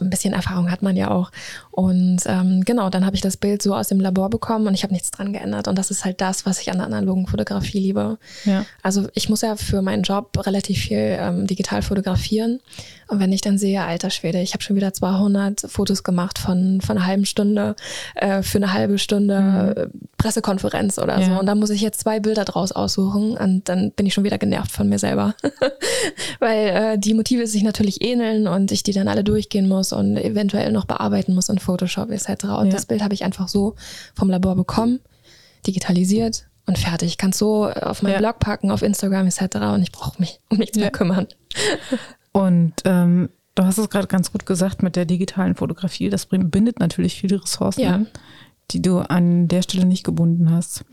[0.03, 1.31] Ein bisschen Erfahrung hat man ja auch.
[1.71, 4.83] Und ähm, genau, dann habe ich das Bild so aus dem Labor bekommen und ich
[4.83, 5.67] habe nichts dran geändert.
[5.67, 8.19] Und das ist halt das, was ich an der analogen Fotografie liebe.
[8.45, 8.67] Ja.
[8.83, 12.61] Also ich muss ja für meinen Job relativ viel ähm, digital fotografieren.
[13.09, 16.81] Und wenn ich dann sehe, alter Schwede, ich habe schon wieder 200 Fotos gemacht von,
[16.83, 17.62] von einer halben Stunde
[18.14, 21.31] äh, für eine halbe Stunde äh, Pressekonferenz oder so.
[21.31, 21.38] Ja.
[21.38, 24.38] Und da muss ich jetzt zwei Bilder draus aussuchen und dann bin ich schon wieder
[24.38, 25.35] genervt von mir selber.
[26.40, 30.16] Weil äh, die Motive sich natürlich ähneln und ich die dann alle durchgehen muss und
[30.16, 32.44] eventuell noch bearbeiten muss in Photoshop etc.
[32.44, 32.72] Und Ja.
[32.72, 33.75] das Bild habe ich einfach so
[34.14, 35.01] vom Labor bekommen,
[35.66, 37.09] digitalisiert und fertig.
[37.09, 38.18] Ich kann es so auf meinen Ja.
[38.18, 39.57] Blog packen, auf Instagram etc.
[39.75, 41.27] und ich brauche mich um nichts mehr kümmern.
[42.35, 46.09] Und ähm, du hast es gerade ganz gut gesagt mit der digitalen Fotografie.
[46.09, 48.01] Das bindet natürlich viele Ressourcen, Ja.
[48.71, 50.85] die du an der Stelle nicht gebunden hast.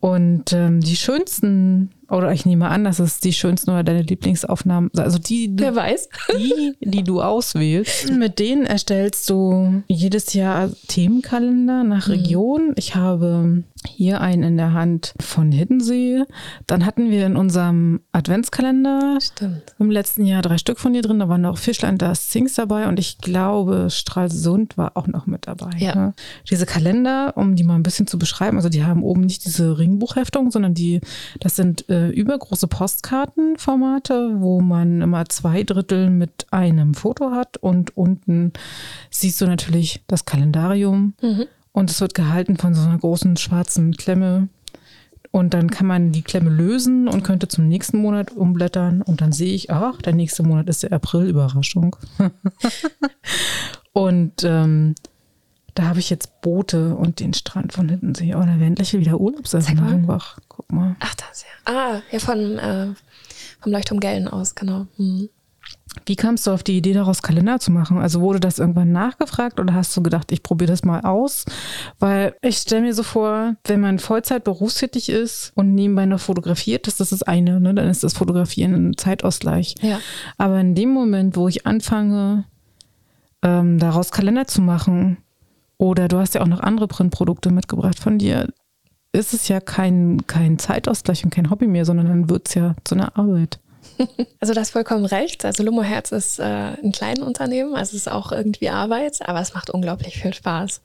[0.00, 4.90] Und ähm, die schönsten, oder ich nehme an, dass es die schönsten oder deine Lieblingsaufnahmen,
[4.96, 6.08] also die, Wer weiß.
[6.38, 12.72] die, die du auswählst, mit denen erstellst du jedes Jahr Themenkalender nach Region.
[12.76, 16.24] Ich habe hier einen in der Hand von Hiddensee.
[16.66, 19.62] Dann hatten wir in unserem Adventskalender Stimmt.
[19.78, 21.18] im letzten Jahr drei Stück von dir drin.
[21.18, 25.26] Da waren noch Fischland, da ist Zings dabei und ich glaube, Stralsund war auch noch
[25.26, 25.70] mit dabei.
[25.78, 25.94] Ja.
[25.94, 26.14] ne?
[26.50, 29.78] Diese Kalender, um die mal ein bisschen zu beschreiben, also die haben oben nicht diese
[29.78, 31.00] Ringbuchheftung, sondern die,
[31.40, 37.96] das sind äh, übergroße Postkartenformate, wo man immer zwei Drittel mit einem Foto hat und
[37.96, 38.52] unten
[39.10, 41.44] siehst du natürlich das Kalendarium Mhm.
[41.72, 44.48] und es wird gehalten von so einer großen schwarzen Klemme.
[45.32, 49.02] Und dann kann man die Klemme lösen und könnte zum nächsten Monat umblättern.
[49.02, 51.94] Und dann sehe ich, ach, der nächste Monat ist der April, Überraschung.
[53.92, 54.94] Und ähm,
[55.76, 58.36] da habe ich jetzt Boote und den Strand von hinten sehe.
[58.36, 60.38] Oh, da werden gleich wieder Urlaubserinnerungen wach.
[60.48, 60.96] Guck mal.
[61.00, 61.72] Ach, das ja.
[61.72, 62.88] Ah, ja, von, äh,
[63.60, 64.86] vom Leuchtturm Gellen aus, genau.
[64.96, 65.28] Hm.
[66.06, 67.98] Wie kamst du auf die Idee daraus, Kalender zu machen?
[67.98, 71.44] Also wurde das irgendwann nachgefragt oder hast du gedacht, ich probiere das mal aus?
[71.98, 76.86] Weil ich stelle mir so vor, wenn man Vollzeit berufstätig ist und nebenbei noch fotografiert,
[76.86, 77.74] das ist das eine, ne?
[77.74, 79.74] dann ist das Fotografieren ein Zeitausgleich.
[79.82, 80.00] Ja.
[80.38, 82.44] Aber in dem Moment, wo ich anfange,
[83.42, 85.18] ähm, daraus Kalender zu machen,
[85.78, 88.48] oder du hast ja auch noch andere Printprodukte mitgebracht von dir,
[89.12, 92.74] ist es ja kein, kein Zeitausgleich und kein Hobby mehr, sondern dann wird es ja
[92.84, 93.58] zu einer Arbeit.
[94.40, 95.44] Also das vollkommen recht.
[95.44, 99.40] Also Lummo Herz ist äh, ein kleines Unternehmen, also es ist auch irgendwie Arbeit, aber
[99.40, 100.82] es macht unglaublich viel Spaß.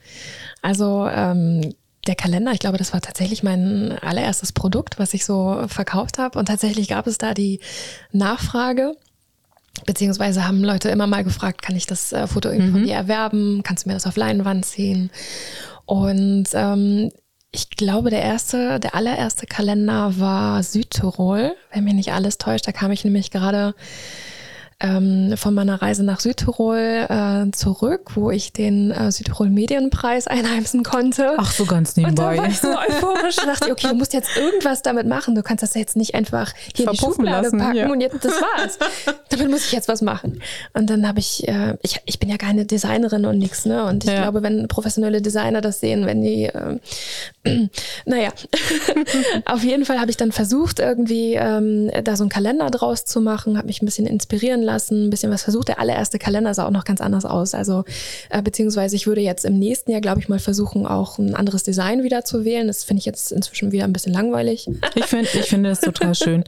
[0.62, 1.74] Also ähm,
[2.08, 6.40] der Kalender, ich glaube, das war tatsächlich mein allererstes Produkt, was ich so verkauft habe.
[6.40, 7.60] Und tatsächlich gab es da die
[8.12, 8.96] Nachfrage.
[9.86, 12.74] Beziehungsweise haben Leute immer mal gefragt, kann ich das äh, Foto irgendwie mhm.
[12.74, 13.62] von dir erwerben?
[13.64, 15.10] Kannst du mir das auf Leinwand ziehen?
[15.86, 17.12] Und ähm,
[17.52, 22.68] ich glaube, der erste, der allererste Kalender war Südtirol, wenn mich nicht alles täuscht.
[22.68, 23.76] Da kam ich nämlich gerade
[24.82, 30.84] ähm, von meiner Reise nach Südtirol äh, zurück, wo ich den äh, Südtirol Medienpreis einheimsen
[30.84, 31.34] konnte.
[31.38, 32.32] Ach, so ganz nebenbei.
[32.32, 35.36] Und da war ich so euphorisch und dachte, okay, du musst jetzt irgendwas damit machen.
[35.36, 37.92] Du kannst das jetzt nicht einfach hier in die Schublade lassen, packen ja.
[37.92, 38.80] und jetzt das war's.
[39.30, 40.42] damit muss ich jetzt was machen.
[40.74, 43.86] Und dann habe ich, äh, ich, ich bin ja keine Designerin und nichts, ne?
[43.86, 44.22] Und ich ja.
[44.22, 46.80] glaube, wenn professionelle Designer das sehen, wenn die, äh,
[48.06, 48.30] naja,
[49.46, 53.22] auf jeden Fall habe ich dann versucht, irgendwie ähm, da so einen Kalender draus zu
[53.22, 55.68] machen, habe mich ein bisschen inspirieren lassen lassen, ein bisschen was versucht.
[55.68, 57.54] Der allererste Kalender sah auch noch ganz anders aus.
[57.54, 57.84] Also
[58.30, 61.64] äh, beziehungsweise ich würde jetzt im nächsten Jahr, glaube ich, mal versuchen, auch ein anderes
[61.64, 62.68] Design wieder zu wählen.
[62.68, 64.70] Das finde ich jetzt inzwischen wieder ein bisschen langweilig.
[64.96, 66.44] Ich finde ich finde es total schön.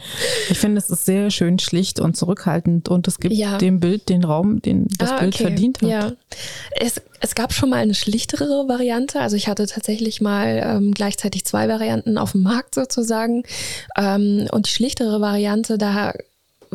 [0.49, 3.57] Ich finde es ist sehr schön schlicht und zurückhaltend und es gibt ja.
[3.57, 5.43] dem Bild den Raum, den das ah, Bild okay.
[5.43, 5.89] verdient hat.
[5.89, 6.11] Ja.
[6.79, 9.19] Es, es gab schon mal eine schlichtere Variante.
[9.19, 13.43] Also ich hatte tatsächlich mal ähm, gleichzeitig zwei Varianten auf dem Markt sozusagen.
[13.97, 16.13] Ähm, und die schlichtere Variante, da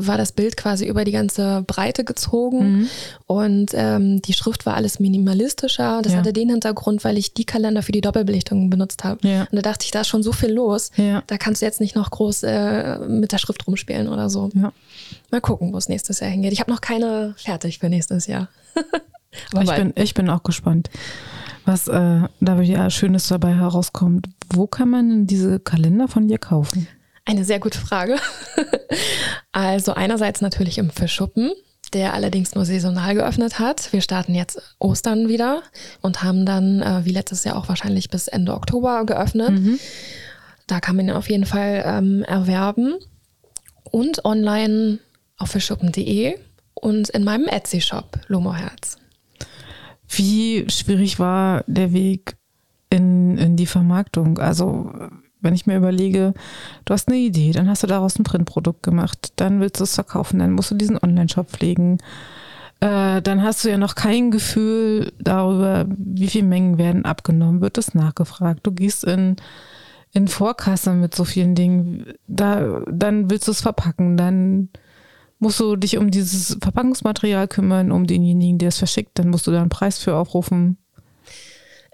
[0.07, 2.89] war das Bild quasi über die ganze Breite gezogen mhm.
[3.27, 6.01] und ähm, die Schrift war alles minimalistischer.
[6.03, 6.19] Das ja.
[6.19, 9.27] hatte den Hintergrund, weil ich die Kalender für die Doppelbelichtung benutzt habe.
[9.27, 9.43] Ja.
[9.43, 10.91] Und da dachte ich, da ist schon so viel los.
[10.97, 11.23] Ja.
[11.27, 14.51] Da kannst du jetzt nicht noch groß äh, mit der Schrift rumspielen oder so.
[15.31, 16.53] Mal gucken, wo es nächstes Jahr hingeht.
[16.53, 18.49] Ich habe noch keine fertig für nächstes Jahr.
[19.61, 20.91] ich, bin, ich bin auch gespannt
[21.69, 24.29] was äh, da wieder Schönes dabei herauskommt.
[24.49, 26.89] Wo kann man denn diese Kalender von dir kaufen?
[27.29, 28.17] Eine sehr gute Frage.
[29.53, 31.53] also einerseits natürlich im Fischschuppen,
[31.93, 33.93] der allerdings nur saisonal geöffnet hat.
[33.93, 35.63] Wir starten jetzt Ostern wieder
[36.01, 39.51] und haben dann, äh, wie letztes Jahr auch wahrscheinlich bis Ende Oktober geöffnet.
[39.51, 39.79] Mhm.
[40.67, 42.95] Da kann man ihn auf jeden Fall ähm, erwerben.
[43.85, 44.99] Und online
[45.37, 46.39] auf fischschuppen.de
[46.73, 48.97] und in meinem Etsy-Shop Lomoherz.
[50.09, 52.37] Wie schwierig war der Weg
[52.89, 54.39] in, in die Vermarktung?
[54.39, 54.93] Also
[55.41, 56.35] wenn ich mir überlege,
[56.85, 59.95] du hast eine Idee, dann hast du daraus ein Printprodukt gemacht, dann willst du es
[59.95, 61.99] verkaufen, dann musst du diesen Online-Shop pflegen.
[62.81, 67.79] Äh, dann hast du ja noch kein Gefühl darüber, wie viele Mengen werden abgenommen, wird
[67.79, 68.61] es nachgefragt.
[68.63, 69.37] Du gehst in,
[70.13, 74.69] in Vorkasse mit so vielen Dingen, da, dann willst du es verpacken, dann
[75.39, 79.51] musst du dich um dieses Verpackungsmaterial kümmern, um denjenigen, der es verschickt, dann musst du
[79.51, 80.79] da einen Preis für aufrufen.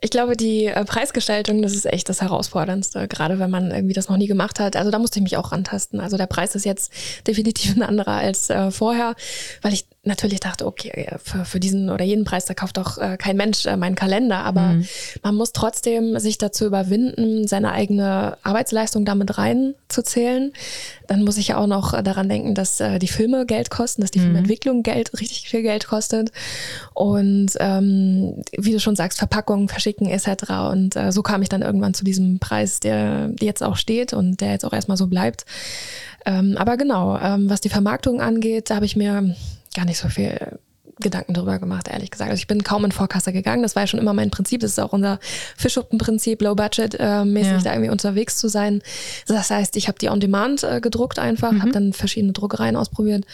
[0.05, 4.11] Ich glaube, die äh, Preisgestaltung, das ist echt das Herausforderndste, gerade wenn man irgendwie das
[4.11, 4.77] noch nie gemacht hat.
[4.77, 5.99] Also da musste ich mich auch rantasten.
[5.99, 6.93] Also der Preis ist jetzt
[7.27, 9.15] definitiv ein anderer als äh, vorher,
[9.63, 13.17] weil ich natürlich dachte, okay, für, für diesen oder jeden Preis, da kauft doch äh,
[13.17, 14.87] kein Mensch äh, meinen Kalender, aber mhm.
[15.23, 20.53] man muss trotzdem sich dazu überwinden, seine eigene Arbeitsleistung damit reinzuzählen.
[21.07, 24.11] Dann muss ich ja auch noch daran denken, dass äh, die Filme Geld kosten, dass
[24.11, 24.25] die mhm.
[24.25, 26.33] Filmentwicklung Geld, richtig viel Geld kostet.
[26.95, 30.51] Und ähm, wie du schon sagst, Verpackungen verschicken etc.
[30.71, 34.41] Und äh, so kam ich dann irgendwann zu diesem Preis, der jetzt auch steht und
[34.41, 35.45] der jetzt auch erstmal so bleibt.
[36.27, 39.35] Ähm, aber genau, ähm, was die Vermarktung angeht, da habe ich mir
[39.75, 40.59] gar nicht so viel
[41.01, 42.31] Gedanken darüber gemacht, ehrlich gesagt.
[42.31, 43.63] Also ich bin kaum in Vorkasse gegangen.
[43.63, 44.61] Das war ja schon immer mein Prinzip.
[44.61, 45.19] Das ist auch unser
[45.57, 47.61] Fischschuppen-Prinzip, Low-Budget-mäßig äh, ja.
[47.61, 48.81] da irgendwie unterwegs zu sein.
[49.27, 51.63] Das heißt, ich habe die On-Demand äh, gedruckt einfach, mhm.
[51.63, 53.25] habe dann verschiedene Druckereien ausprobiert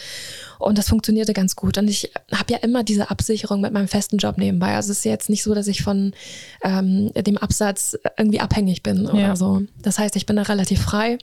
[0.57, 1.77] und das funktionierte ganz gut.
[1.77, 4.75] Und ich habe ja immer diese Absicherung mit meinem festen Job nebenbei.
[4.75, 6.13] Also es ist jetzt nicht so, dass ich von
[6.63, 9.11] ähm, dem Absatz irgendwie abhängig bin ja.
[9.11, 9.61] oder so.
[9.81, 11.19] Das heißt, ich bin da relativ frei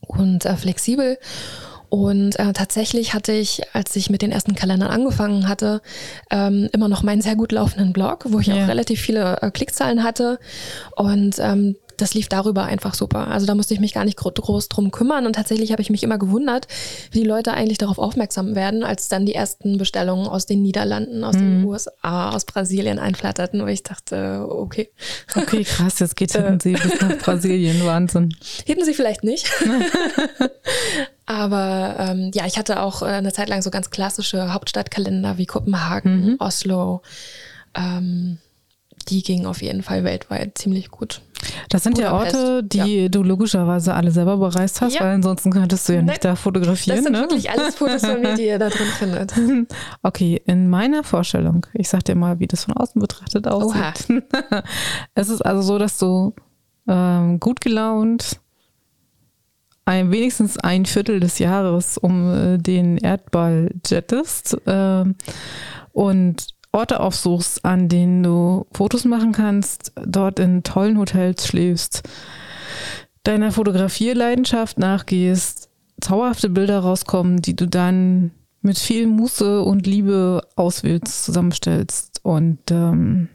[0.00, 1.18] und äh, flexibel
[1.90, 5.82] und äh, tatsächlich hatte ich, als ich mit den ersten Kalendern angefangen hatte,
[6.30, 8.54] ähm, immer noch meinen sehr gut laufenden Blog, wo ich ja.
[8.54, 10.38] auch relativ viele äh, Klickzahlen hatte.
[10.94, 13.28] Und ähm, das lief darüber einfach super.
[13.28, 16.02] Also da musste ich mich gar nicht groß drum kümmern und tatsächlich habe ich mich
[16.02, 16.66] immer gewundert,
[17.10, 21.24] wie die Leute eigentlich darauf aufmerksam werden, als dann die ersten Bestellungen aus den Niederlanden,
[21.24, 24.90] aus den USA, aus Brasilien einflatterten, wo ich dachte, okay.
[25.34, 26.30] Okay, krass, jetzt geht
[26.62, 28.34] sie bis nach Brasilien, Wahnsinn.
[28.66, 29.50] Hätten sie vielleicht nicht.
[31.26, 35.46] Aber ähm, ja, ich hatte auch äh, eine Zeit lang so ganz klassische Hauptstadtkalender wie
[35.46, 37.02] Kopenhagen, Oslo.
[37.74, 38.38] Ähm,
[39.08, 41.20] die gingen auf jeden Fall weltweit ziemlich gut.
[41.68, 43.08] Das sind Budapest, ja Orte, die ja.
[43.08, 45.00] du logischerweise alle selber bereist hast, Ja.
[45.02, 46.96] weil ansonsten könntest du ja nicht Nein, da fotografieren.
[46.96, 47.20] Das sind ne?
[47.20, 49.32] wirklich alles Fotos von mir, die ihr da drin findet.
[50.02, 54.08] Okay, in meiner Vorstellung, ich sag dir mal, wie das von außen betrachtet aussieht.
[55.14, 56.34] es ist also so, dass du
[56.88, 58.40] ähm, gut gelaunt
[59.84, 65.16] ein, wenigstens ein Viertel des Jahres um äh, den Erdball jettest ähm,
[65.92, 72.02] und Orte aufsuchst, an denen du Fotos machen kannst, dort in tollen Hotels schläfst,
[73.24, 75.68] deiner Fotografierleidenschaft nachgehst,
[76.00, 78.30] zauberhafte Bilder rauskommen, die du dann
[78.62, 83.28] mit viel Muße und Liebe auswählst, zusammenstellst und ähm,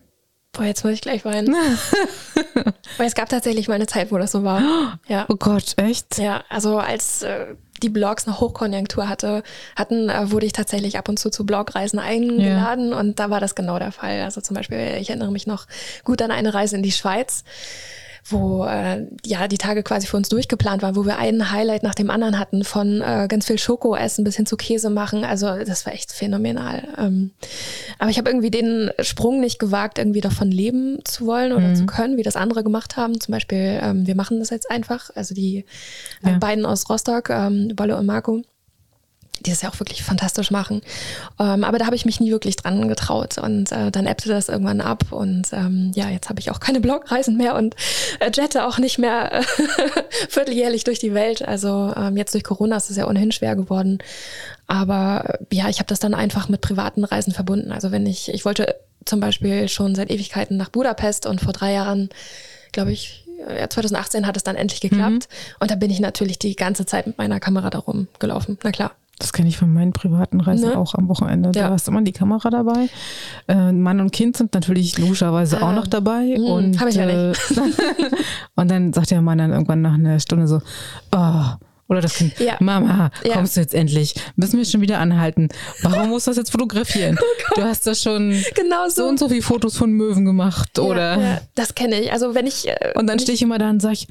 [0.55, 1.53] Boah, jetzt muss ich gleich weinen.
[2.97, 4.99] Weil es gab tatsächlich mal eine Zeit, wo das so war.
[5.05, 5.25] Ja.
[5.27, 6.17] oh Gott, echt?
[6.17, 9.43] Ja, also als äh, die Blogs eine Hochkonjunktur hatte,
[9.75, 13.55] hatten, äh, wurde ich tatsächlich ab und zu zu Blogreisen eingeladen und da war das
[13.55, 14.21] genau der Fall.
[14.21, 15.65] Also zum Beispiel, ich erinnere mich noch
[16.03, 17.43] gut an eine Reise in die Schweiz,
[18.27, 21.93] wo äh, ja die Tage quasi für uns durchgeplant waren, wo wir ein Highlight nach
[21.95, 25.23] dem anderen hatten, von äh, ganz viel Schoko essen bis hin zu Käse machen.
[25.23, 26.87] Also das war echt phänomenal.
[26.97, 27.31] Ähm,
[27.99, 31.85] aber ich habe irgendwie den Sprung nicht gewagt, irgendwie davon leben zu wollen oder zu
[31.85, 33.19] können, wie das andere gemacht haben.
[33.19, 35.11] Zum Beispiel, ähm, wir machen das jetzt einfach.
[35.15, 35.65] Also die
[36.23, 36.37] äh, Ja.
[36.39, 38.41] beiden aus Rostock, ähm, Bolle und Marco,
[39.43, 40.81] die das ja auch wirklich fantastisch machen.
[41.39, 43.37] Ähm, aber da habe ich mich nie wirklich dran getraut.
[43.37, 45.11] Und äh, dann ebbte das irgendwann ab.
[45.11, 47.75] Und ähm, ja, jetzt habe ich auch keine Blogreisen mehr und
[48.19, 49.43] äh, jette auch nicht mehr äh,
[50.29, 51.45] vierteljährlich durch die Welt.
[51.47, 53.99] Also ähm, jetzt durch Corona ist es ja ohnehin schwer geworden.
[54.67, 57.71] Aber äh, ja, ich habe das dann einfach mit privaten Reisen verbunden.
[57.71, 61.73] Also wenn ich, ich wollte zum Beispiel schon seit Ewigkeiten nach Budapest und vor drei
[61.73, 62.09] Jahren,
[62.71, 65.27] glaube ich, ja, 2018 hat es dann endlich geklappt.
[65.59, 68.57] Und da bin ich natürlich die ganze Zeit mit meiner Kamera darum gelaufen.
[68.63, 68.91] Na klar.
[69.19, 70.77] Das kenne ich von meinen privaten Reisen Ne?
[70.77, 71.51] auch am Wochenende.
[71.51, 71.69] Da Ja.
[71.69, 72.89] hast immer die Kamera dabei.
[73.47, 75.69] Äh, Mann und Kind sind natürlich logischerweise Ah.
[75.69, 76.35] auch noch dabei.
[76.37, 77.33] Mm, und, hab ich ja äh,
[78.55, 80.61] und dann sagt der Mann dann irgendwann nach einer Stunde so,
[81.13, 81.43] oh,
[81.87, 82.55] oder das Kind, Ja.
[82.59, 83.33] Mama, Ja.
[83.35, 84.15] kommst du jetzt endlich?
[84.35, 85.49] Müssen wir schon wieder anhalten?
[85.83, 87.17] Warum musst du das jetzt fotografieren?
[87.55, 89.07] du hast da schon Genau so so.
[89.07, 91.15] und so viele Fotos von Möwen gemacht, oder?
[91.17, 92.11] Ja, ja, das kenne ich.
[92.11, 92.67] Also wenn ich.
[92.67, 94.07] Äh, Und dann stehe ich immer da und sage ich,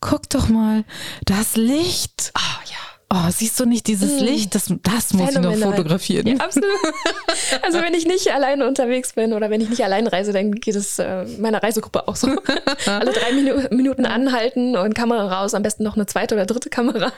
[0.00, 0.84] guck doch mal,
[1.24, 2.30] das Licht.
[2.34, 2.76] Ah, ja.
[3.08, 4.54] Oh, siehst du nicht dieses Licht?
[4.56, 6.26] Das, das muss ich noch fotografieren.
[6.26, 6.70] Ja, absolut.
[7.62, 10.74] Also wenn ich nicht alleine unterwegs bin oder wenn ich nicht allein reise, dann geht
[10.74, 12.28] es äh, meiner Reisegruppe auch so.
[12.86, 16.70] Alle drei Minu Minuten anhalten und Kamera raus, am besten noch eine zweite oder dritte
[16.70, 17.12] Kamera.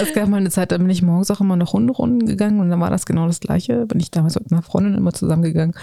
[0.00, 2.70] Es gab mal eine Zeit, da bin ich morgens auch immer noch Hunderunden gegangen und
[2.70, 3.86] dann war das genau das Gleiche.
[3.86, 5.74] Bin ich damals mit einer Freundin immer zusammengegangen.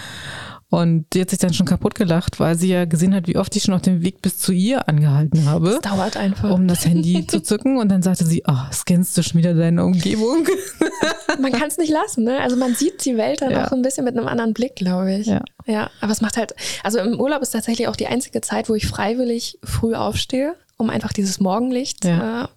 [0.70, 3.54] Und die hat sich dann schon kaputt gelacht, weil sie ja gesehen hat, wie oft
[3.56, 6.48] ich schon auf dem Weg bis zu ihr angehalten habe, Das dauert einfach.
[6.52, 7.76] um das Handy zu zücken.
[7.78, 10.46] Und dann sagte sie, oh, scannst du schon wieder deine Umgebung?
[11.40, 12.38] Man kann es nicht lassen, ne?
[12.40, 13.64] Also man sieht die Welt dann Ja.
[13.64, 15.26] auch so ein bisschen mit einem anderen Blick, glaube ich.
[15.26, 15.42] Ja.
[15.66, 16.54] Ja, aber es macht halt,
[16.84, 20.90] also im Urlaub ist tatsächlich auch die einzige Zeit, wo ich freiwillig früh aufstehe, um
[20.90, 22.44] einfach dieses Morgenlicht Ja.
[22.44, 22.48] äh,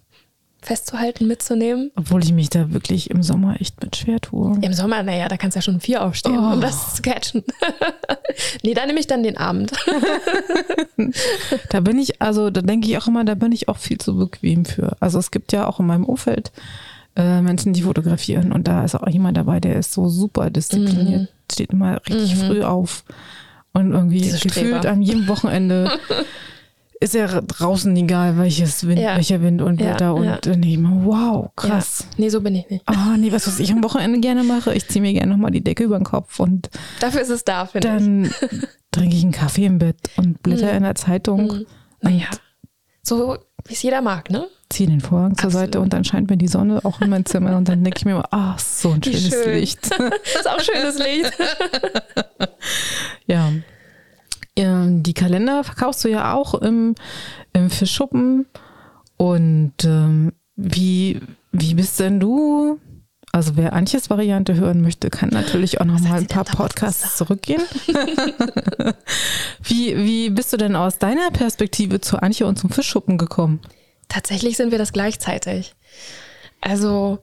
[0.66, 1.90] festzuhalten, mitzunehmen.
[1.96, 4.58] Obwohl ich mich da wirklich im Sommer echt mit schwer tue.
[4.62, 6.52] Im Sommer, naja, da kannst du ja schon um vier aufstehen, Oh.
[6.54, 7.44] um das zu catchen.
[8.62, 9.72] nee, da nehme ich dann den Abend.
[11.70, 14.16] Da bin ich, also da denke ich auch immer, da bin ich auch viel zu
[14.16, 14.96] bequem für.
[15.00, 16.52] Also es gibt ja auch in meinem Umfeld
[17.16, 21.22] äh, Menschen, die fotografieren und da ist auch jemand dabei, der ist so super diszipliniert,
[21.22, 21.28] Mhm.
[21.50, 23.04] steht immer richtig früh auf
[23.72, 24.90] und irgendwie Diese gefühlt Streber.
[24.90, 25.90] an jedem Wochenende
[27.00, 29.16] ist er draußen egal, welches Wind, Ja.
[29.16, 30.36] welcher Wind und Ja, Wetter und ja.
[30.38, 32.00] dann denke ich immer, wow, krass.
[32.00, 32.06] Ja.
[32.18, 32.82] Nee, so bin ich nicht.
[32.86, 35.62] Ah, nee, was, was ich am Wochenende gerne mache, ich ziehe mir gerne nochmal die
[35.64, 37.94] Decke über den Kopf und Dafür ist es da, finde ich.
[37.94, 38.34] dann
[38.90, 41.46] trinke ich einen Kaffee im Bett und blätter in der Zeitung.
[41.46, 41.66] Mhm.
[42.00, 42.26] Naja,
[43.02, 44.46] so wie es jeder mag, ne?
[44.70, 45.66] ziehe den Vorhang zur Absolut.
[45.66, 48.04] Seite und dann scheint mir die Sonne auch in mein Zimmer und dann denke ich
[48.04, 49.52] mir immer, ach, so ein schönes schön.
[49.54, 49.90] Licht.
[49.90, 50.00] Das
[50.40, 51.32] ist auch schönes Licht.
[53.26, 53.52] ja.
[54.56, 56.94] Ähm, Die Kalender verkaufst du ja auch im,
[57.52, 58.46] im Fischschuppen.
[59.16, 61.20] Und ähm, wie,
[61.52, 62.80] wie bist denn du?
[63.32, 67.62] Also wer Antjes Variante hören möchte, kann natürlich auch noch mal ein paar Podcasts zurückgehen.
[69.64, 73.60] wie, wie bist du denn aus deiner Perspektive zu Antje und zum Fischschuppen gekommen?
[74.08, 75.74] Tatsächlich sind wir das gleichzeitig.
[76.60, 77.18] Also,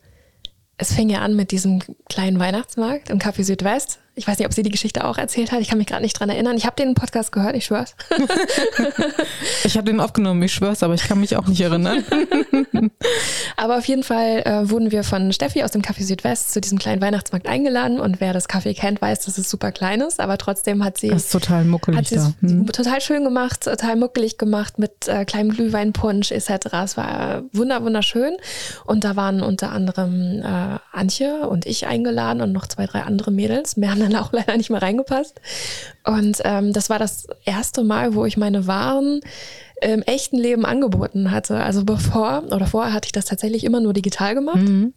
[0.76, 4.01] es fing ja an mit diesem kleinen Weihnachtsmarkt im Café Südwest.
[4.16, 5.62] Ich weiß nicht, ob sie die Geschichte auch erzählt hat.
[5.62, 6.58] Ich kann mich gerade nicht dran erinnern.
[6.58, 7.96] Ich habe den Podcast gehört, ich schwör's.
[9.64, 12.04] Ich habe den aufgenommen, ich schwör's, aber ich kann mich auch nicht erinnern.
[13.58, 16.78] aber auf jeden Fall äh, wurden wir von Steffi aus dem Café Südwest zu diesem
[16.80, 20.38] kleinen Weihnachtsmarkt eingeladen und wer das Café kennt, weiß, dass es super klein ist, aber
[20.38, 22.34] trotzdem hat sie das ist total muckelig da.
[22.42, 22.66] Hm.
[22.68, 26.50] total schön gemacht, total muckelig gemacht mit äh, kleinem Glühweinpunsch etc.
[26.84, 28.36] Es war wunder wunderschön
[28.86, 33.32] und da waren unter anderem äh, Antje und ich eingeladen und noch zwei, drei andere
[33.32, 33.78] Mädels.
[33.78, 35.40] Mehr haben dann auch leider nicht mehr reingepasst.
[36.06, 39.22] Und ähm, das war das erste Mal, wo ich meine Waren
[39.82, 41.58] im echten Leben angeboten hatte.
[41.58, 44.58] Also bevor oder vorher hatte ich das tatsächlich immer nur digital gemacht.
[44.58, 44.94] Mhm.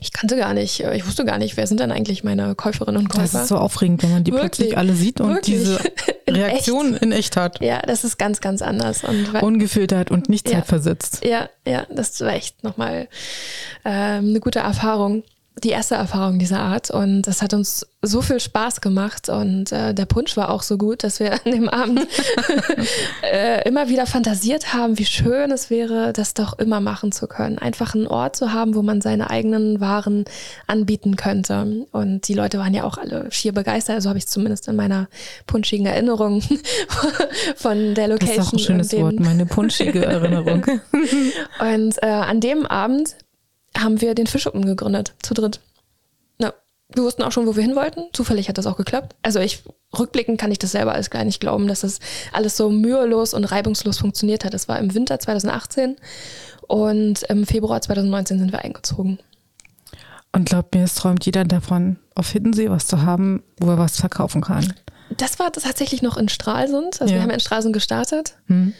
[0.00, 3.02] Ich kannte gar nicht, äh, ich wusste gar nicht, wer sind denn eigentlich meine Käuferinnen
[3.02, 3.22] und Käufer.
[3.30, 5.54] Das ist so aufregend, wenn man die Wirklich, plötzlich alle sieht und wirklich.
[5.58, 5.78] diese
[6.24, 7.60] In Reaktion in echt hat.
[7.60, 9.04] Ja, das ist ganz, ganz anders.
[9.04, 10.58] Und Ungefiltert und nicht Ja.
[10.58, 11.22] zeitversetzt.
[11.26, 13.08] Ja, ja, das war echt nochmal
[13.84, 15.24] ähm, eine gute Erfahrung.
[15.62, 16.90] Die erste Erfahrung dieser Art.
[16.90, 19.28] Und das hat uns so viel Spaß gemacht.
[19.28, 22.06] Und äh, der Punsch war auch so gut, dass wir an dem Abend
[23.22, 27.58] äh, immer wieder fantasiert haben, wie schön es wäre, das doch immer machen zu können.
[27.58, 30.24] Einfach einen Ort zu haben, wo man seine eigenen Waren
[30.66, 31.86] anbieten könnte.
[31.92, 33.96] Und die Leute waren ja auch alle schier begeistert.
[33.96, 35.08] Also habe ich zumindest in meiner
[35.46, 36.42] punschigen Erinnerung
[37.56, 38.40] von der Das Location.
[38.40, 40.64] ist auch ein schönes Wort, meine punschige Erinnerung.
[41.60, 43.14] und äh, an dem Abend
[43.76, 45.60] haben wir den Fischschuppen gegründet, zu dritt.
[46.38, 46.52] Ja,
[46.94, 48.02] wir wussten auch schon, wo wir hin wollten.
[48.12, 49.14] Zufällig hat das auch geklappt.
[49.22, 49.62] Also ich,
[49.98, 51.98] rückblickend kann ich das selber alles gar nicht glauben, dass das
[52.32, 54.54] alles so mühelos und reibungslos funktioniert hat.
[54.54, 55.96] Das war im Winter 2018
[56.68, 59.18] und im Februar 2019 sind wir eingezogen.
[60.34, 63.96] Und glaubt mir, es träumt jeder davon, auf Hiddensee was zu haben, wo er was
[63.98, 64.72] verkaufen kann.
[65.18, 67.02] Das war tatsächlich noch in Stralsund.
[67.02, 67.18] Also Ja.
[67.18, 68.34] wir haben in Stralsund gestartet.
[68.46, 68.72] Hm.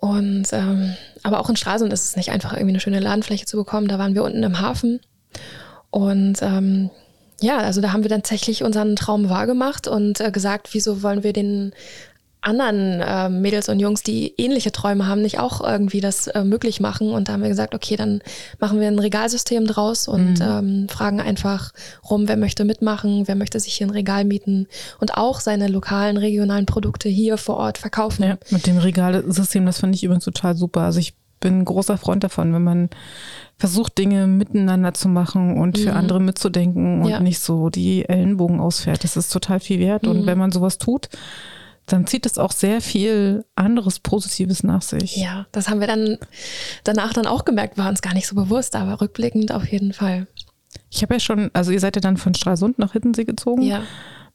[0.00, 3.56] Und ähm, aber auch in Stralsund ist es nicht einfach, irgendwie eine schöne Ladenfläche zu
[3.56, 3.88] bekommen.
[3.88, 5.00] Da waren wir unten im Hafen.
[5.90, 6.90] Und ähm,
[7.40, 11.22] ja, also da haben wir dann tatsächlich unseren Traum wahrgemacht und äh, gesagt, wieso wollen
[11.22, 11.72] wir den
[12.40, 16.80] anderen äh, Mädels und Jungs, die ähnliche Träume haben, nicht auch irgendwie das äh, möglich
[16.80, 17.10] machen.
[17.10, 18.20] Und da haben wir gesagt, okay, dann
[18.60, 21.72] machen wir ein Regalsystem draus und ähm, fragen einfach
[22.08, 24.66] rum, wer möchte mitmachen, wer möchte sich hier ein Regal mieten
[25.00, 28.22] und auch seine lokalen, regionalen Produkte hier vor Ort verkaufen.
[28.24, 30.82] Ja, mit dem Regalsystem, das finde ich übrigens total super.
[30.82, 32.90] Also ich bin ein großer Freund davon, wenn man
[33.58, 37.20] versucht, Dinge miteinander zu machen und für andere mitzudenken und Ja.
[37.20, 39.04] nicht so die Ellenbogen ausfährt.
[39.04, 40.06] Das ist total viel wert.
[40.06, 41.08] Und wenn man sowas tut,
[41.88, 45.16] dann zieht es auch sehr viel anderes Positives nach sich.
[45.16, 46.18] Ja, das haben wir dann
[46.84, 50.26] danach dann auch gemerkt, war uns gar nicht so bewusst, aber rückblickend auf jeden Fall.
[50.90, 53.82] Ich habe ja schon, also ihr seid ja dann von Stralsund nach Hiddensee gezogen Ja.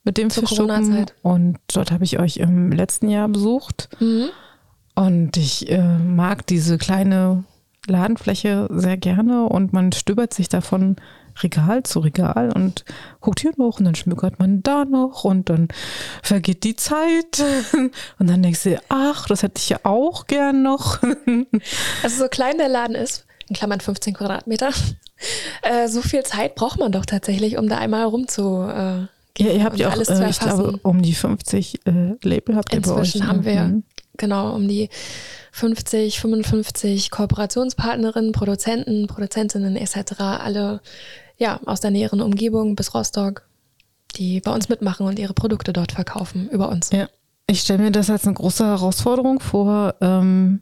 [0.04, 1.14] mit dem Zur Corona-Zeit.
[1.22, 4.30] und dort habe ich euch im letzten Jahr besucht Mhm.
[4.96, 7.44] und ich äh, mag diese kleine
[7.88, 10.96] Ladenfläche sehr gerne und man stöbert sich davon
[11.42, 12.86] Regal zu Regal und
[13.20, 15.68] guckt hier noch und dann schmückert man da noch und dann
[16.22, 17.44] vergeht die Zeit
[18.20, 21.00] und dann denkst du, ach, das hätte ich ja auch gern noch.
[22.04, 24.70] Also so klein der Laden ist, in Klammern 15 Quadratmeter,
[25.62, 29.08] äh, so viel Zeit braucht man doch tatsächlich, um da einmal rum zu äh,
[29.42, 32.16] Ja, ihr habt und ja auch, alles zu äh, ich glaube, um die 50 äh,
[32.22, 32.98] Label habt ihr bei euch.
[32.98, 33.28] Inzwischen ne?
[33.28, 33.84] haben wir Mhm.
[34.18, 34.90] genau um die
[35.52, 40.20] 50, 55 Kooperationspartnerinnen, Produzenten, Produzentinnen etc.
[40.20, 40.82] Alle
[41.44, 43.44] ja aus der näheren Umgebung bis Rostock,
[44.16, 46.90] die bei uns mitmachen und ihre Produkte dort verkaufen über uns.
[46.92, 47.08] Ja,
[47.48, 49.96] ich stelle mir das als eine große Herausforderung vor.
[50.02, 50.62] Ähm,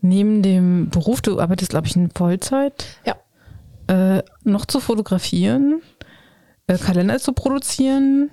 [0.00, 3.16] neben dem Beruf, du arbeitest, glaube ich, in Vollzeit, Ja.
[3.94, 5.82] äh, noch zu fotografieren,
[6.66, 8.30] äh, Kalender zu produzieren,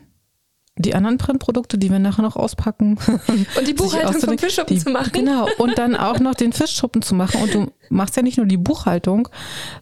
[0.77, 2.97] die anderen Printprodukte, die wir nachher noch auspacken.
[3.57, 4.37] Und die Buchhaltung vom.
[4.37, 5.11] Fischschuppen Die- zu machen.
[5.13, 7.41] Genau, und dann auch noch den Fischschuppen zu machen.
[7.41, 9.27] Und du machst ja nicht nur die Buchhaltung,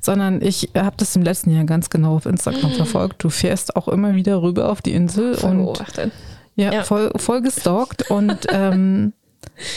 [0.01, 3.23] sondern ich habe das im letzten Jahr ganz genau auf Instagram verfolgt.
[3.23, 6.11] Du fährst auch immer wieder rüber auf die Insel Voll und beobachtet.
[6.55, 6.83] ja, Ja.
[6.83, 9.13] Voll, voll gestalkt und ähm,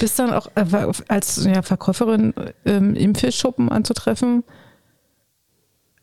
[0.01, 0.65] bist dann auch äh,
[1.09, 2.33] als ja, Verkäuferin
[2.65, 4.45] ähm, im Fischschuppen anzutreffen.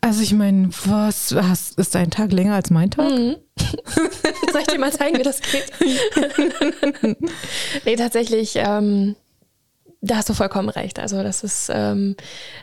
[0.01, 3.11] Also ich meine, was, was ist dein Tag länger als mein Tag?
[3.11, 3.35] Mhm.
[4.51, 5.71] Soll ich dir mal zeigen, wie das geht?
[7.85, 9.15] nee, tatsächlich, ähm,
[10.01, 10.99] da hast du vollkommen recht.
[10.99, 12.15] Also das ist ähm,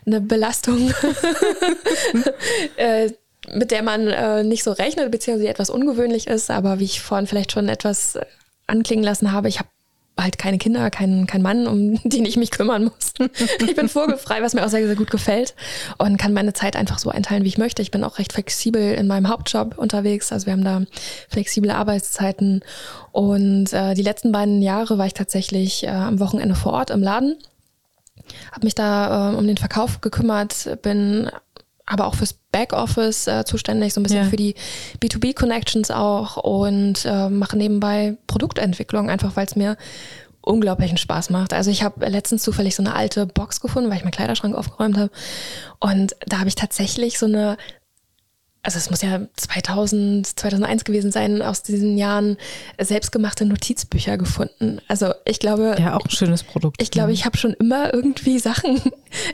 [0.07, 0.91] eine Belastung,
[2.77, 3.11] äh,
[3.53, 6.51] mit der man äh, nicht so rechnet, beziehungsweise etwas ungewöhnlich ist.
[6.51, 8.25] Aber wie ich vorhin vielleicht schon etwas äh,
[8.67, 9.69] anklingen lassen habe, ich habe
[10.19, 13.13] halt keine Kinder, keinen kein Mann, um den ich mich kümmern muss.
[13.65, 15.55] Ich bin vogelfrei, was mir auch sehr, sehr gut gefällt
[15.99, 17.83] und kann meine Zeit einfach so einteilen, wie ich möchte.
[17.83, 20.33] Ich bin auch recht flexibel in meinem Hauptjob unterwegs.
[20.33, 20.83] Also wir haben da
[21.29, 22.63] flexible Arbeitszeiten
[23.13, 27.03] und äh, die letzten beiden Jahre war ich tatsächlich äh, am Wochenende vor Ort im
[27.03, 27.37] Laden,
[28.53, 31.31] habe mich da äh, um den Verkauf gekümmert, bin
[31.87, 34.29] aber auch fürs Backoffice äh, zuständig, so ein bisschen Ja.
[34.29, 34.55] für die
[35.01, 39.77] B2B-Connections auch und äh, mache nebenbei Produktentwicklung, einfach weil es mir
[40.41, 41.53] unglaublichen Spaß macht.
[41.53, 44.97] Also ich habe letztens zufällig so eine alte Box gefunden, weil ich meinen Kleiderschrank aufgeräumt
[44.97, 45.11] habe.
[45.81, 47.57] Und da habe ich tatsächlich so eine
[48.67, 52.37] also es muss ja 2000, 2001 gewesen sein, aus diesen Jahren
[52.81, 54.81] selbstgemachte Notizbücher gefunden.
[54.89, 55.77] Also ich glaube.
[55.79, 56.83] Ja, auch ein schönes Produkt.
[56.83, 58.83] Ich glaube, ich habe schon immer irgendwie Sachen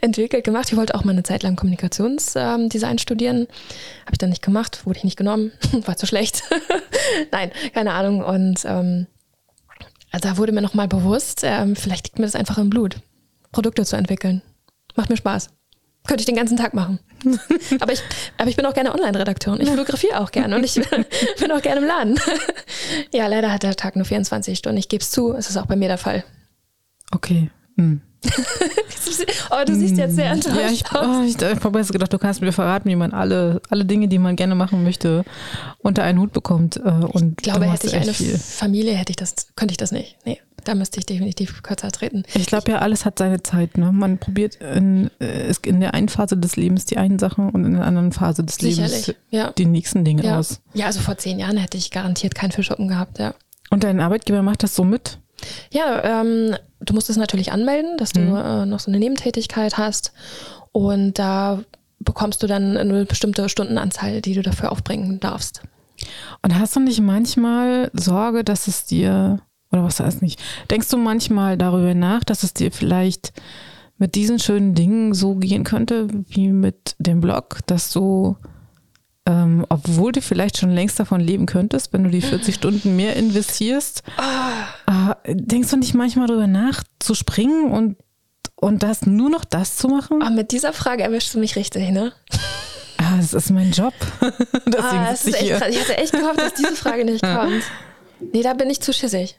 [0.02, 0.70] entwickelt, gemacht.
[0.70, 3.46] Ich wollte auch mal eine Zeit lang Kommunikationsdesign ähm, studieren.
[4.02, 5.50] Habe ich dann nicht gemacht, wurde ich nicht genommen,
[5.86, 6.42] war zu schlecht.
[7.32, 8.22] Nein, keine Ahnung.
[8.22, 9.06] Und ähm,
[10.10, 12.96] da wurde mir nochmal bewusst, ähm, vielleicht liegt mir das einfach im Blut,
[13.50, 14.42] Produkte zu entwickeln.
[14.94, 15.48] Macht mir Spaß.
[16.06, 16.98] Könnte ich den ganzen Tag machen.
[17.80, 18.02] aber, ich,
[18.36, 19.60] aber ich bin auch gerne Online-Redakteurin.
[19.60, 20.74] Ich fotografiere auch gerne und ich
[21.40, 22.20] bin auch gerne im Laden.
[23.12, 24.78] ja, leider hat der Tag nur 24 Stunden.
[24.78, 26.24] Ich gebe es zu, es ist auch bei mir der Fall.
[27.12, 27.50] Okay.
[27.76, 28.00] Hm.
[29.50, 30.34] oh, du siehst jetzt sehr hm.
[30.34, 33.60] enttäuscht ja, ich, oh, ich, ich habe gedacht, du kannst mir verraten, wie man alle,
[33.68, 35.24] alle Dinge, die man gerne machen möchte,
[35.78, 36.76] unter einen Hut bekommt.
[36.76, 38.38] Äh, und ich glaube, hätte ich eine viel.
[38.38, 40.16] Familie, hätte ich das, könnte ich das nicht.
[40.24, 40.40] Nee.
[40.64, 42.22] Da müsste ich definitiv kürzer treten.
[42.34, 43.78] Ich glaube ja, alles hat seine Zeit.
[43.78, 43.90] Ne?
[43.90, 47.74] Man probiert in, äh, in der einen Phase des Lebens die einen Sachen und in
[47.74, 49.50] der anderen Phase des Sicherlich, Lebens ja.
[49.50, 50.38] die nächsten Dinge ja.
[50.38, 50.60] aus.
[50.72, 53.34] Ja, also vor zehn Jahren hätte ich garantiert keinen Fischschuppen gehabt, ja.
[53.70, 55.18] Und dein Arbeitgeber macht das so mit?
[55.70, 58.36] Ja, ähm, du musst es natürlich anmelden, dass du mhm.
[58.36, 60.12] äh, noch so eine Nebentätigkeit hast.
[60.72, 61.62] Und da
[62.00, 65.62] bekommst du dann eine bestimmte Stundenanzahl, die du dafür aufbringen darfst.
[66.42, 69.40] Und hast du nicht manchmal Sorge, dass es dir
[69.72, 70.40] oder was heißt nicht?
[70.70, 73.32] Denkst du manchmal darüber nach, dass es dir vielleicht
[73.98, 78.36] mit diesen schönen Dingen so gehen könnte wie mit dem Blog, dass du,
[79.26, 83.14] ähm, obwohl du vielleicht schon längst davon leben könntest, wenn du die 40 Stunden mehr
[83.16, 85.12] investierst, oh.
[85.22, 87.96] äh, denkst du nicht manchmal darüber nach, zu springen und,
[88.56, 90.22] und das nur noch das zu machen?
[90.26, 92.12] Oh, mit dieser Frage erwischst du mich richtig, ne?
[92.98, 93.94] Ah, das ist mein Job.
[94.20, 95.68] ah, das ist echt krass.
[95.70, 97.62] Ich hatte echt gehofft, dass diese Frage nicht kommt.
[98.32, 99.38] Nee, da bin ich zu schissig.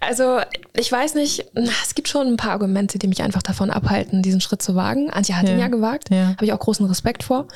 [0.00, 0.40] Also,
[0.74, 4.40] ich weiß nicht, es gibt schon ein paar Argumente, die mich einfach davon abhalten, diesen
[4.40, 5.10] Schritt zu wagen.
[5.10, 5.54] Antje hat ja.
[5.54, 6.28] ihn ja gewagt, ja.
[6.28, 7.46] habe ich auch großen Respekt vor.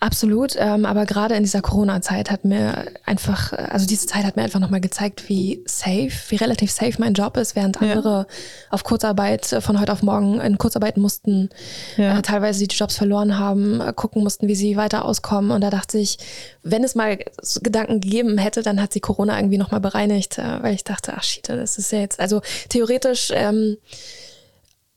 [0.00, 4.42] Absolut, ähm, aber gerade in dieser Corona-Zeit hat mir einfach, also diese Zeit hat mir
[4.42, 8.34] einfach nochmal gezeigt, wie safe, wie relativ safe mein Job ist, während andere ja.
[8.70, 11.48] auf Kurzarbeit äh, von heute auf morgen in Kurzarbeit mussten,
[11.96, 15.50] äh, teilweise die Jobs verloren haben, äh, gucken mussten, wie sie weiter auskommen.
[15.50, 16.18] Und da dachte ich,
[16.62, 17.18] wenn es mal
[17.62, 21.24] Gedanken gegeben hätte, dann hat sie Corona irgendwie nochmal bereinigt, äh, weil ich dachte, ach
[21.34, 23.76] shit, das ist ja jetzt, also theoretisch, ähm,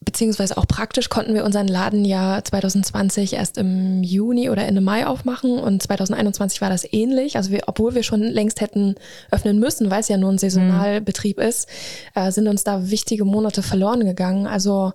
[0.07, 5.05] beziehungsweise auch praktisch konnten wir unseren Laden ja 2020 erst im Juni oder Ende Mai
[5.05, 7.35] aufmachen und 2021 war das ähnlich.
[7.35, 8.95] Also wir, obwohl wir schon längst hätten
[9.31, 11.67] öffnen müssen, weil es ja nur ein Saisonalbetrieb ist,
[12.15, 14.47] äh, sind uns da wichtige Monate verloren gegangen.
[14.47, 14.93] Also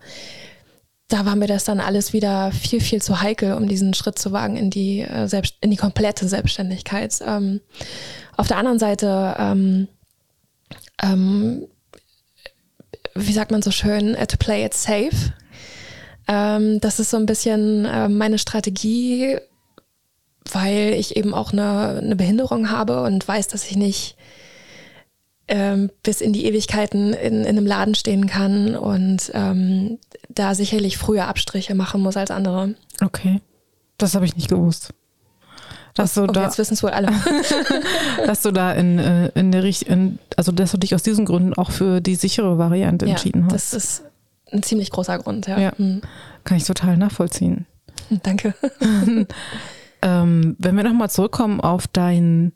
[1.08, 4.32] da war mir das dann alles wieder viel, viel zu heikel, um diesen Schritt zu
[4.32, 7.18] wagen in die, äh, selbst, in die komplette Selbstständigkeit.
[7.26, 7.60] Ähm,
[8.38, 9.88] auf der anderen Seite ähm,
[11.02, 11.66] ähm,
[13.14, 15.32] wie sagt man so schön, to play it safe.
[16.28, 19.36] Ähm, das ist so ein bisschen äh, meine Strategie,
[20.50, 24.16] weil ich eben auch eine, eine Behinderung habe und weiß, dass ich nicht
[25.48, 29.98] ähm, bis in die Ewigkeiten in, in einem Laden stehen kann und ähm,
[30.28, 32.74] da sicherlich früher Abstriche machen muss als andere.
[33.02, 33.40] Okay,
[33.98, 34.94] das habe ich nicht gewusst.
[35.94, 37.12] Dass du okay, da, jetzt wissen es wohl alle.
[38.26, 41.54] dass du da in, äh, in der Richtung, also dass du dich aus diesen Gründen
[41.54, 43.52] auch für die sichere Variante ja, entschieden hast.
[43.52, 44.04] Das ist
[44.50, 45.58] ein ziemlich großer Grund, ja.
[45.58, 46.00] ja mhm.
[46.44, 47.66] Kann ich total nachvollziehen.
[48.22, 48.54] Danke.
[50.02, 52.52] ähm, wenn wir nochmal zurückkommen auf deinen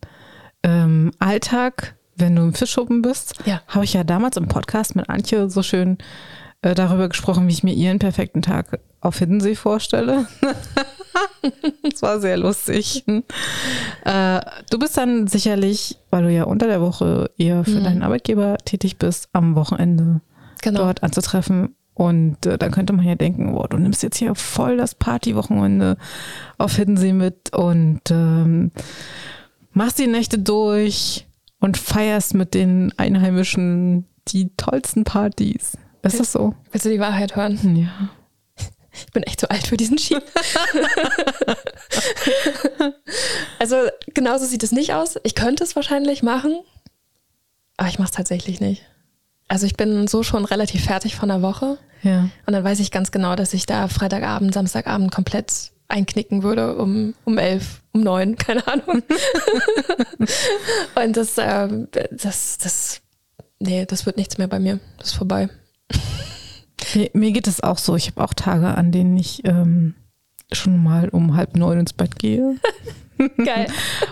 [0.62, 3.60] ähm, Alltag, wenn du im Fischschuppen bist, ja.
[3.68, 5.98] habe ich ja damals im Podcast mit Antje so schön
[6.62, 10.26] äh, darüber gesprochen, wie ich mir ihren perfekten Tag auf Hiddensee vorstelle.
[11.82, 13.04] das war sehr lustig.
[14.04, 14.40] Äh,
[14.70, 17.84] du bist dann sicherlich, weil du ja unter der Woche eher für mhm.
[17.84, 20.20] deinen Arbeitgeber tätig bist, am Wochenende
[20.62, 20.80] genau.
[20.80, 21.74] dort anzutreffen.
[21.94, 25.96] Und äh, dann könnte man ja denken, oh, du nimmst jetzt hier voll das Partywochenende
[26.58, 28.70] auf Hiddensee mit und ähm,
[29.72, 31.26] machst die Nächte durch
[31.58, 35.78] und feierst mit den Einheimischen die tollsten Partys.
[36.02, 36.54] Ist das so?
[36.70, 37.76] Willst du die Wahrheit hören?
[37.76, 38.10] Ja.
[39.06, 40.16] Ich bin echt zu alt für diesen Ski.
[43.58, 43.76] also
[44.14, 45.16] genauso sieht es nicht aus.
[45.22, 46.60] Ich könnte es wahrscheinlich machen,
[47.76, 48.82] aber ich mache es tatsächlich nicht.
[49.48, 51.78] Also ich bin so schon relativ fertig von der Woche.
[52.02, 52.28] Ja.
[52.46, 57.14] Und dann weiß ich ganz genau, dass ich da Freitagabend, Samstagabend komplett einknicken würde um,
[57.24, 59.02] um elf, um neun, keine Ahnung.
[60.94, 61.68] Und das, äh,
[62.10, 63.00] das, das,
[63.58, 64.80] nee, das wird nichts mehr bei mir.
[64.98, 65.48] Das ist vorbei.
[67.14, 67.96] Mir, geht es auch so.
[67.96, 69.94] Ich habe auch Tage, an denen ich ähm,
[70.52, 72.56] schon mal um halb neun ins Bett gehe.
[73.44, 73.68] Geil.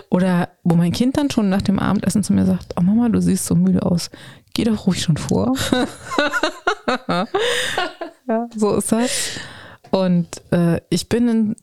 [0.09, 3.21] Oder wo mein Kind dann schon nach dem Abendessen zu mir sagt, oh Mama, du
[3.21, 4.09] siehst so müde aus.
[4.53, 5.53] geh doch ruhig schon vor.
[7.07, 9.39] ja, so ist das.
[9.91, 11.55] Und äh, ich bin in,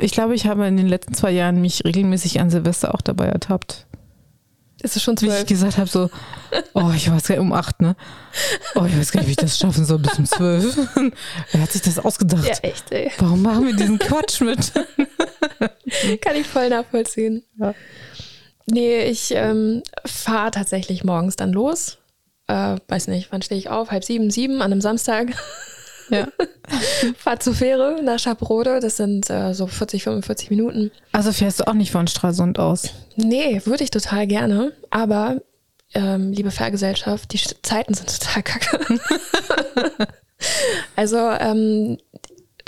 [0.00, 3.26] ich glaube, ich habe in den letzten zwei Jahren mich regelmäßig an Silvester auch dabei
[3.26, 3.87] ertappt.
[4.82, 5.46] Ist es schon Wie ich zwölf?
[5.46, 6.08] gesagt habe, so,
[6.74, 7.96] oh, ich weiß gar nicht, um acht, ne?
[8.76, 10.76] Oh, ich weiß gar nicht, wie ich das schaffen soll bis um zwölf.
[11.52, 12.46] Wer hat sich das ausgedacht?
[12.46, 13.10] Ja, echt, ey.
[13.18, 14.72] Warum machen wir diesen Quatsch mit?
[16.20, 17.42] Kann ich voll nachvollziehen.
[17.58, 17.74] Ja.
[18.66, 21.98] Nee, ich ähm, fahre tatsächlich morgens dann los.
[22.46, 23.90] Äh, weiß nicht, wann stehe ich auf?
[23.90, 25.28] Halb sieben, sieben an einem Samstag.
[26.10, 26.28] Ja.
[27.16, 28.80] Fahr zur Fähre nach Schaprode.
[28.80, 30.90] Das sind äh, so 40, 45 Minuten.
[31.12, 32.90] Also fährst du auch nicht von Stralsund aus?
[33.16, 34.72] Nee, würde ich total gerne.
[34.90, 35.40] Aber,
[35.94, 38.78] ähm, liebe Fahrgesellschaft, die Zeiten sind total kacke.
[40.96, 41.98] also, ähm,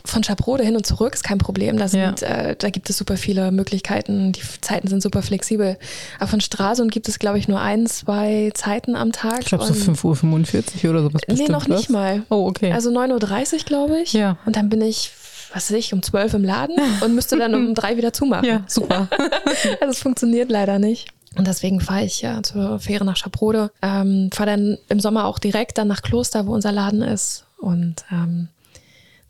[0.04, 1.76] von Schaprode hin und zurück ist kein Problem.
[1.76, 4.32] Da, sind, äh, da gibt es super viele Möglichkeiten.
[4.32, 5.76] Die Zeiten sind super flexibel.
[6.18, 9.40] Aber von Stralsund gibt es, glaube ich, nur ein, zwei Zeiten am Tag.
[9.40, 11.22] Ich glaube so Und- 5.45 Uhr oder sowas.
[11.28, 11.88] Nee, noch nicht was?
[11.90, 12.22] mal.
[12.30, 12.72] Oh, okay.
[12.72, 14.12] Also 9.30 Uhr, glaube ich.
[14.12, 14.38] Ja.
[14.46, 15.10] Und dann bin ich,
[15.52, 18.44] was weiß ich, um 12 im Laden und müsste dann um drei wieder zumachen.
[18.48, 19.08] ja, super.
[19.80, 21.08] Also es funktioniert leider nicht.
[21.36, 23.70] Und deswegen fahre ich ja zur Fähre nach Schaprode.
[23.82, 27.44] Ähm, fahre dann im Sommer auch direkt dann nach Kloster, wo unser Laden ist.
[27.58, 28.48] Und ähm,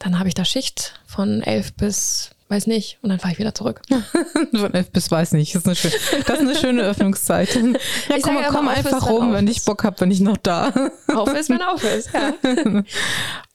[0.01, 3.55] dann habe ich da Schicht von 11 bis, weiß nicht, und dann fahre ich wieder
[3.55, 3.83] zurück.
[4.53, 5.55] Von 11 bis weiß nicht.
[5.55, 5.93] Das ist eine, schön,
[6.27, 7.55] das ist eine schöne Öffnungszeit.
[8.09, 9.63] Ja, Ich komm, sage komm einfach rum, wenn ich.
[9.65, 10.73] Bock hab, wenn ich noch da.
[11.15, 12.33] Auf ist, wenn auf ist, ja.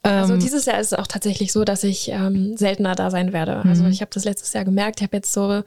[0.04, 3.34] Also Ähm, dieses Jahr ist es auch tatsächlich so, dass ich ähm, seltener da sein
[3.34, 3.64] werde.
[3.66, 5.00] Also ich habe das letztes Jahr gemerkt.
[5.00, 5.64] Ich habe jetzt so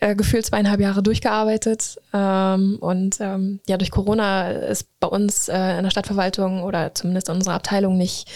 [0.00, 1.96] äh, gefühlt zweieinhalb Jahre durchgearbeitet.
[2.12, 7.28] Ähm, und ähm, ja, durch Corona ist bei uns äh, in der Stadtverwaltung oder zumindest
[7.28, 8.28] in unserer Abteilung nicht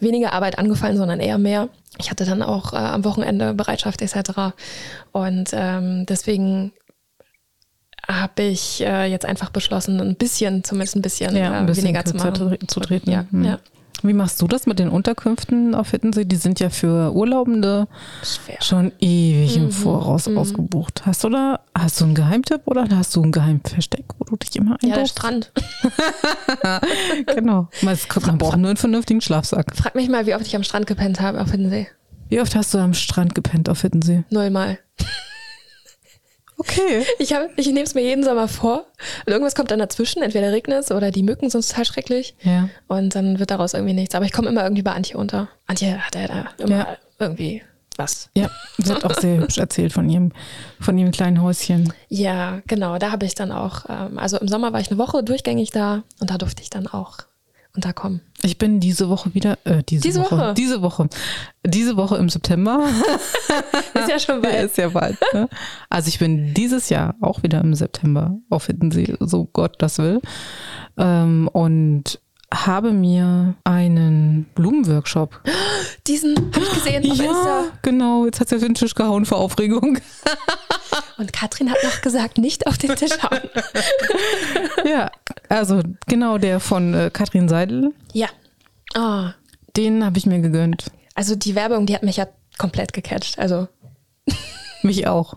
[0.00, 1.68] weniger Arbeit angefallen, sondern eher mehr.
[1.98, 4.54] Ich hatte dann auch äh, am Wochenende Bereitschaft etc.
[5.12, 6.72] Und ähm, deswegen
[8.06, 11.84] habe ich äh, jetzt einfach beschlossen, ein bisschen, zumindest ein bisschen, ja, ein äh, bisschen
[11.84, 12.58] weniger zu machen.
[12.66, 13.10] zu treten.
[13.10, 13.44] Ja, Hm.
[13.44, 13.58] ja.
[14.06, 16.24] Wie machst du das mit den Unterkünften auf Hittensee?
[16.26, 17.88] Die sind ja für Urlaubende
[18.22, 18.58] Schwer.
[18.60, 20.36] schon ewig im Mhm, Voraus mhm.
[20.36, 21.06] ausgebucht.
[21.06, 24.54] Hast du da, hast du einen Geheimtipp oder hast du ein Geheimversteck, wo du dich
[24.56, 25.12] immer Ja, der einbaust?
[25.18, 25.52] Strand.
[27.34, 27.68] Genau.
[27.82, 29.74] Man, man braucht nur einen vernünftigen Schlafsack.
[29.74, 31.88] Frag mich mal, wie oft ich am Strand gepennt habe auf Hiddensee.
[32.28, 34.24] Wie oft hast du am Strand gepennt auf Hittensee?
[34.30, 34.78] Nullmal.
[36.66, 37.04] Okay.
[37.18, 38.86] Ich, hab- ich nehme es mir jeden Sommer vor.
[39.26, 40.22] Und irgendwas kommt dann dazwischen.
[40.22, 42.34] Entweder regnet es oder die Mücken sind total schrecklich.
[42.42, 42.68] Ja.
[42.88, 44.14] Und dann wird daraus irgendwie nichts.
[44.14, 45.48] Aber ich komme immer irgendwie bei Antje unter.
[45.66, 46.96] Antje hat ja da immer Ja.
[47.18, 47.62] irgendwie
[47.96, 48.28] was.
[48.36, 50.32] Ja, wird auch sehr hübsch erzählt von ihrem,
[50.80, 51.92] von ihrem kleinen Häuschen.
[52.08, 52.98] Ja, genau.
[52.98, 56.02] Da habe ich dann auch, ähm, also im Sommer war ich eine Woche durchgängig da
[56.20, 57.18] und da durfte ich dann auch
[57.74, 58.20] unterkommen.
[58.42, 60.54] Ich bin diese Woche wieder, äh, diese, Diese Woche, Woche?
[60.54, 61.08] diese Woche,
[61.66, 62.86] diese Woche im September.
[63.94, 64.64] Ist ja schon bald.
[64.66, 65.16] ist ja bald.
[65.32, 65.48] Ne?
[65.88, 70.20] Also ich bin dieses Jahr auch wieder im September auf Hiddensee, so Gott das will.
[70.96, 72.20] Ähm, und
[72.52, 75.40] habe mir einen Blumenworkshop.
[76.06, 77.64] Diesen habe ich gesehen Insta.
[77.82, 78.26] genau.
[78.26, 79.98] Jetzt hat sie auf den Tisch gehauen vor Aufregung.
[81.18, 83.40] Und Katrin hat noch gesagt, nicht auf den Tisch hauen.
[84.84, 85.10] ja,
[85.48, 87.92] also genau der von äh, Katrin Seidel.
[88.12, 88.28] ja.
[88.96, 89.24] Oh,
[89.76, 90.84] Den habe ich mir gegönnt.
[91.16, 92.28] also die Werbung, die hat mich ja
[92.58, 93.38] komplett gecatcht.
[93.40, 93.66] Also,
[94.82, 95.34] Mich auch.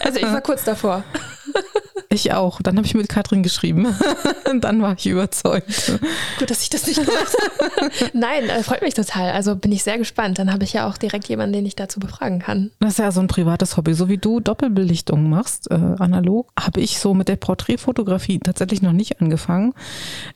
[0.00, 1.04] also ich war kurz davor.
[2.12, 2.60] Ich auch.
[2.60, 3.86] Dann habe ich mit Katrin geschrieben.
[4.60, 5.92] Dann war ich überzeugt.
[6.40, 7.90] Gut, dass ich das nicht gemacht habe.
[8.12, 9.30] Nein, äh, freut mich total.
[9.30, 10.40] Also bin ich sehr gespannt.
[10.40, 12.72] Dann habe ich ja auch direkt jemanden, den ich dazu befragen kann.
[12.80, 13.94] Das ist ja so ein privates Hobby.
[13.94, 18.92] So wie du Doppelbelichtung machst, äh, analog, habe ich so mit der Porträtfotografie tatsächlich noch
[18.92, 19.72] nicht angefangen.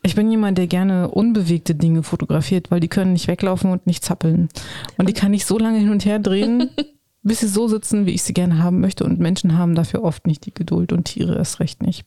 [0.05, 4.05] Ich bin jemand, der gerne unbewegte Dinge fotografiert, weil die können nicht weglaufen und nicht
[4.05, 4.49] zappeln.
[4.97, 6.71] Und die kann ich so lange hin und her drehen,
[7.25, 9.05] bis sie so sitzen, wie ich sie gerne haben möchte.
[9.05, 12.05] Und Menschen haben dafür oft nicht die Geduld und Tiere erst recht nicht.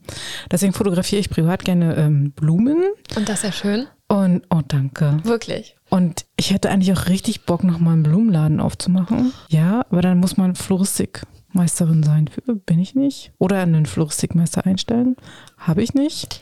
[0.49, 2.83] Deswegen fotografiere ich privat gerne ähm, Blumen.
[3.15, 3.87] Und das ist ja schön.
[4.07, 5.17] Und, oh danke.
[5.23, 5.75] Wirklich.
[5.89, 9.33] Und ich hätte eigentlich auch richtig Bock, noch mal einen Blumenladen aufzumachen.
[9.49, 12.29] Ja, aber dann muss man Floristikmeisterin sein.
[12.65, 13.31] Bin ich nicht.
[13.37, 15.17] Oder einen Floristikmeister einstellen.
[15.57, 16.41] Habe ich nicht.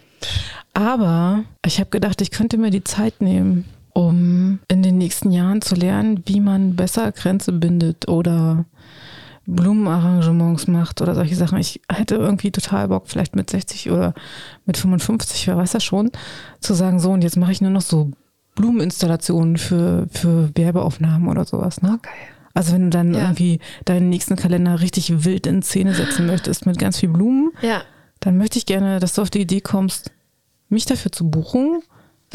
[0.73, 3.65] Aber ich habe gedacht, ich könnte mir die Zeit nehmen,
[3.95, 8.65] um in den nächsten Jahren zu lernen, wie man besser Grenze bindet oder
[9.47, 11.57] Blumenarrangements macht oder solche Sachen.
[11.59, 14.13] Ich hätte irgendwie total Bock, vielleicht mit 60 oder
[14.65, 16.11] mit 55, wer weiß das schon,
[16.59, 18.11] zu sagen, so und jetzt mache ich nur noch so
[18.55, 21.81] Blumeninstallationen für, für Werbeaufnahmen oder sowas.
[21.81, 21.99] Ne?
[22.01, 22.13] Geil.
[22.53, 23.21] Also wenn du dann Ja.
[23.21, 27.81] irgendwie deinen nächsten Kalender richtig wild in Szene setzen möchtest mit ganz viel Blumen, Ja,
[28.19, 30.11] dann möchte ich gerne, dass du auf die Idee kommst,
[30.69, 31.81] mich dafür zu buchen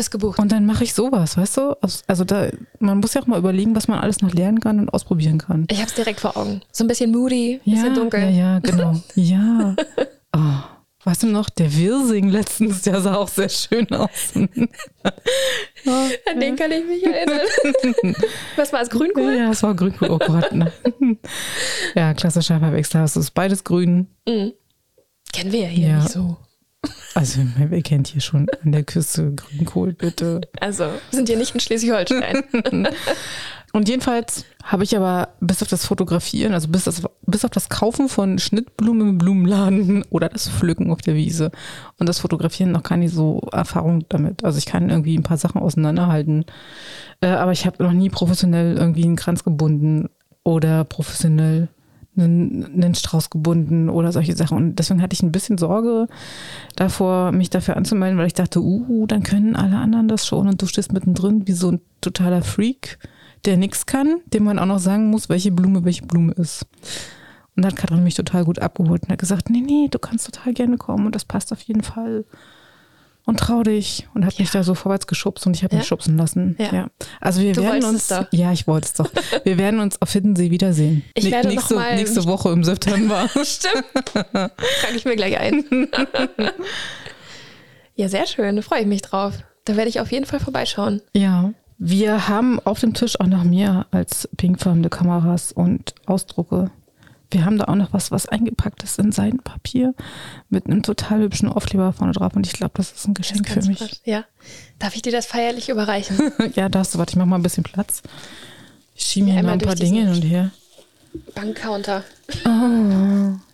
[0.00, 0.38] bist gebucht.
[0.38, 1.76] und dann mache ich sowas, weißt du?
[1.82, 2.48] Aus- Also da,
[2.78, 5.66] man muss ja auch mal überlegen, was man alles noch lernen kann und ausprobieren kann.
[5.70, 6.62] Ich habe es direkt vor Augen.
[6.72, 8.20] So ein bisschen moody, ein bisschen dunkel.
[8.20, 8.94] Ja, ja, genau.
[9.14, 9.76] ja.
[10.34, 10.38] Oh.
[11.04, 14.32] Weißt du noch, der Wirsing letztens, der sah auch sehr schön aus.
[14.34, 18.14] An den kann ich mich erinnern.
[18.56, 19.34] Was war es, Grünkohl?
[19.34, 20.10] Ja, es war Grünkohl.
[20.10, 20.52] Oh Gott.
[20.52, 20.70] Ne.
[21.94, 23.02] Ja, klassischer Verwechsel.
[23.02, 24.08] Es ist beides grün.
[24.28, 24.52] Mhm.
[25.32, 25.96] Kennen wir ja hier Ja.
[25.98, 26.36] nicht so.
[27.14, 30.40] Also, wer kennt hier schon an der Küste Grünkohl, bitte?
[30.60, 32.44] Also, wir sind hier nicht in Schleswig-Holstein.
[33.72, 37.68] Und jedenfalls habe ich aber bis auf das Fotografieren, also bis, das, bis auf das
[37.68, 41.52] Kaufen von Schnittblumen im Blumenladen oder das Pflücken auf der Wiese
[41.98, 44.44] und das Fotografieren noch keine so Erfahrung damit.
[44.44, 46.46] Also ich kann irgendwie ein paar Sachen auseinanderhalten,
[47.20, 50.08] äh, aber ich habe noch nie professionell irgendwie einen Kranz gebunden
[50.42, 51.68] oder professionell
[52.20, 54.56] einen, einen Strauß gebunden oder solche Sachen.
[54.56, 56.06] Und deswegen hatte ich ein bisschen Sorge
[56.76, 60.60] davor, mich dafür anzumelden, weil ich dachte, uh, dann können alle anderen das schon und
[60.60, 62.98] du stehst mittendrin wie so ein totaler Freak,
[63.44, 66.66] der nichts kann, dem man auch noch sagen muss, welche Blume welche Blume ist.
[67.56, 70.26] Und da hat Katrin mich total gut abgeholt und hat gesagt, nee, nee, du kannst
[70.26, 72.24] total gerne kommen und das passt auf jeden Fall.
[73.26, 74.08] Und trau dich.
[74.14, 75.88] Und hat mich da so vorwärts geschubst und ich habe mich Ja.
[75.88, 76.56] schubsen lassen.
[76.58, 76.88] Ja.
[77.20, 78.26] Also wir Du werden uns, doch.
[78.32, 79.10] ja, ich wollte es doch.
[79.44, 81.04] Wir werden uns auf Hiddensee wiedersehen.
[81.14, 83.28] Ich Nä- werde noch nächste, mal- nächste Woche im September.
[83.44, 83.84] Stimmt.
[84.14, 84.50] Trage
[84.96, 85.64] ich mir gleich ein.
[87.96, 88.56] ja, sehr schön.
[88.56, 89.34] Da freue ich mich drauf.
[89.64, 91.02] Da werde ich auf jeden Fall vorbeischauen.
[91.14, 96.70] Ja, wir haben auf dem Tisch auch noch mehr als pinkfarbene Kameras und Ausdrucke.
[97.30, 99.94] Wir haben da auch noch was, was eingepackt ist in Seidenpapier
[100.48, 103.62] mit einem total hübschen Aufkleber vorne drauf und ich glaube, das ist ein Geschenk für
[103.62, 103.78] mich.
[103.78, 104.00] frisch.
[104.04, 104.24] Ja.
[104.78, 106.32] Darf ich dir das feierlich überreichen?
[106.54, 108.02] ja, darfst du, warte, ich mach mal ein bisschen Platz.
[108.96, 110.50] Ich schiebe mir Ja, mal ein paar Dinge hin und her.
[111.34, 112.04] Bankcounter.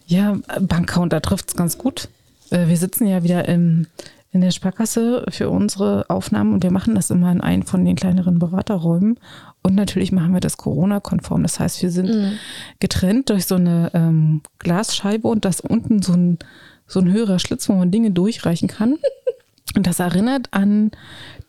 [0.07, 2.09] Ja, Bankcounter trifft es ganz gut.
[2.51, 3.87] Äh, Wir sitzen ja wieder im,
[4.33, 7.97] in der Sparkasse für unsere Aufnahmen und wir machen das immer in einem von den
[7.97, 9.18] kleineren Beraterräumen.
[9.67, 11.43] Und natürlich machen wir das Corona-konform.
[11.43, 12.39] Das heißt, wir sind
[12.79, 16.39] getrennt durch so eine ähm, Glasscheibe und das unten so ein,
[16.87, 18.97] so ein höherer Schlitz, wo man Dinge durchreichen kann.
[19.75, 20.93] Und das erinnert an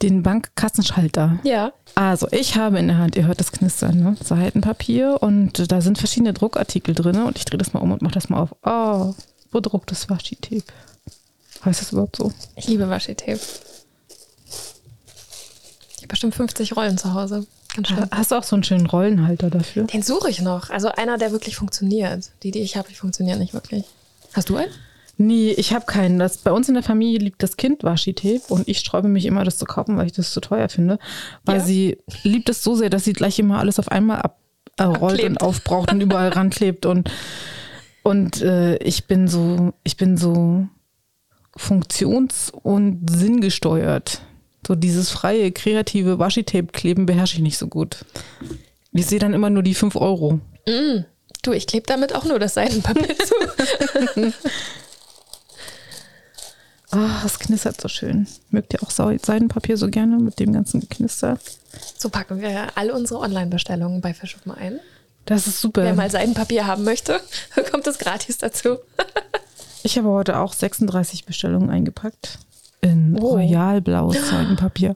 [0.02, 1.40] den Bankkassenschalter.
[1.44, 1.72] Ja.
[1.96, 4.18] Also, ich habe in der Hand, ihr hört das Knistern, ne?
[4.22, 8.16] Seitenpapier und da sind verschiedene Druckartikel drin und ich drehe das mal um und mache
[8.16, 8.56] das mal auf.
[8.66, 9.14] Oh,
[9.52, 10.64] bedrucktes Washi-Tape.
[11.64, 12.34] Heißt das überhaupt so?
[12.58, 13.40] Ich liebe Washi-Tape.
[15.96, 17.46] Ich habe bestimmt 50 Rollen zu Hause.
[17.78, 18.10] Ganz schön.
[18.12, 19.84] Hast du auch so einen schönen Rollenhalter dafür?
[19.84, 20.72] Den suche ich noch.
[20.72, 22.32] Also einer, der wirklich funktioniert.
[22.42, 23.86] Die, die ich habe, die funktionieren nicht wirklich.
[24.34, 24.72] Hast du einen?
[25.20, 26.18] Nee, ich habe keinen.
[26.18, 29.44] Das, bei uns in der Familie liebt das Kind Washi-Tape und ich sträube mich immer,
[29.44, 30.98] das zu kaufen, weil ich das zu teuer finde.
[31.46, 31.64] Weil Ja.
[31.66, 34.24] sie liebt es so sehr, dass sie gleich immer alles auf einmal
[34.78, 36.88] abrollt äh, und aufbraucht und überall ranklebt.
[36.88, 37.12] Und,
[38.02, 40.68] und äh, ich bin so, ich bin so
[41.56, 44.22] funktions- und sinngesteuert.
[44.68, 48.04] So dieses freie, kreative Washi-Tape-Kleben beherrsche ich nicht so gut.
[48.92, 50.42] Ich sehe dann immer nur die 5 Euro.
[51.42, 54.34] Du, ich klebe damit auch nur das Seidenpapier zu.
[56.90, 58.28] Ah, es knistert so schön.
[58.50, 61.38] Mögt ihr auch Seidenpapier so gerne mit dem ganzen Geknister?
[61.98, 64.80] So packen wir alle unsere Online-Bestellungen bei Verschuppen ein.
[65.26, 65.84] Das ist super.
[65.84, 67.20] Wer mal Seidenpapier haben möchte,
[67.72, 68.78] kommt es gratis dazu.
[69.84, 72.40] Ich habe heute auch 36 Bestellungen eingepackt.
[72.82, 73.36] In Oh.
[73.36, 74.96] royalblaues Seidenpapier.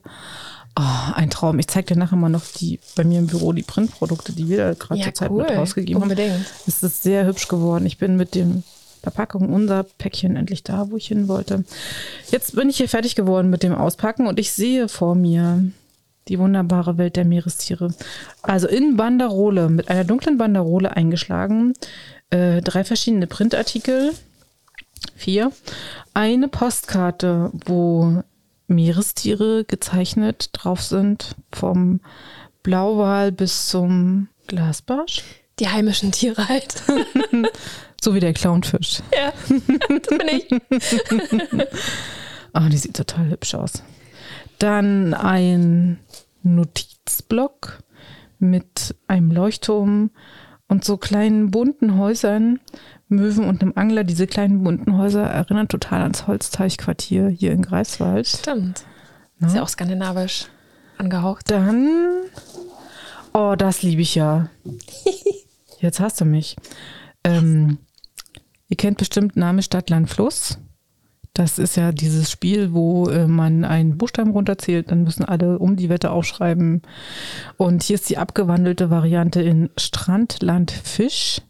[0.80, 1.60] Oh, ein Traum.
[1.60, 4.58] Ich zeige dir nachher mal noch die bei mir im Büro die Printprodukte, die wir
[4.58, 5.44] da gerade Ja, zur Zeit cool.
[5.44, 6.32] mit rausgegeben Unbedingt.
[6.34, 6.46] haben.
[6.68, 7.86] Es ist sehr hübsch geworden.
[7.86, 8.64] Ich bin mit dem
[9.04, 11.66] Verpackung unser Päckchen endlich da, wo ich hin wollte.
[12.30, 15.64] Jetzt bin ich hier fertig geworden mit dem Auspacken und ich sehe vor mir
[16.28, 17.94] die wunderbare Welt der Meerestiere.
[18.44, 21.74] Also in Banderole, mit einer dunklen Banderole eingeschlagen,
[22.30, 24.12] äh, drei verschiedene Printartikel,
[25.16, 25.52] vier,
[26.14, 28.24] eine Postkarte, wo
[28.68, 32.00] Meerestiere gezeichnet drauf sind, vom
[32.64, 35.24] Blauwal bis zum Glasbarsch,
[35.60, 36.82] Die heimischen Tiere halt.
[38.02, 39.02] so wie der Clownfisch.
[39.16, 39.34] ja,
[39.90, 41.68] das bin ich.
[42.54, 43.82] Ah, die sieht total hübsch aus.
[44.60, 46.00] Dann ein
[46.44, 47.80] Notizblock
[48.40, 50.12] mit einem Leuchtturm
[50.72, 52.62] und so kleinen bunten Häusern,
[53.10, 54.06] Möwen und einem Angler.
[54.06, 58.26] Diese kleinen bunten Häuser erinnern total ans Holzteichquartier hier in Greifswald.
[58.26, 58.86] Stimmt.
[59.42, 60.48] Ist ja auch skandinavisch
[60.98, 61.52] angehaucht.
[61.52, 62.22] Dann,
[63.34, 64.50] oh, das liebe ich ja.
[65.80, 66.56] Jetzt hast du mich.
[67.26, 67.78] Ähm,
[68.70, 70.58] ihr kennt bestimmt Name Stadt, Land, Fluss.
[71.34, 75.78] Das ist ja dieses Spiel, wo äh, man einen Buchstaben runterzählt, dann müssen alle um
[75.78, 76.82] die Wette aufschreiben.
[77.58, 81.42] Und hier ist die abgewandelte Variante in Strand, Land, Fisch.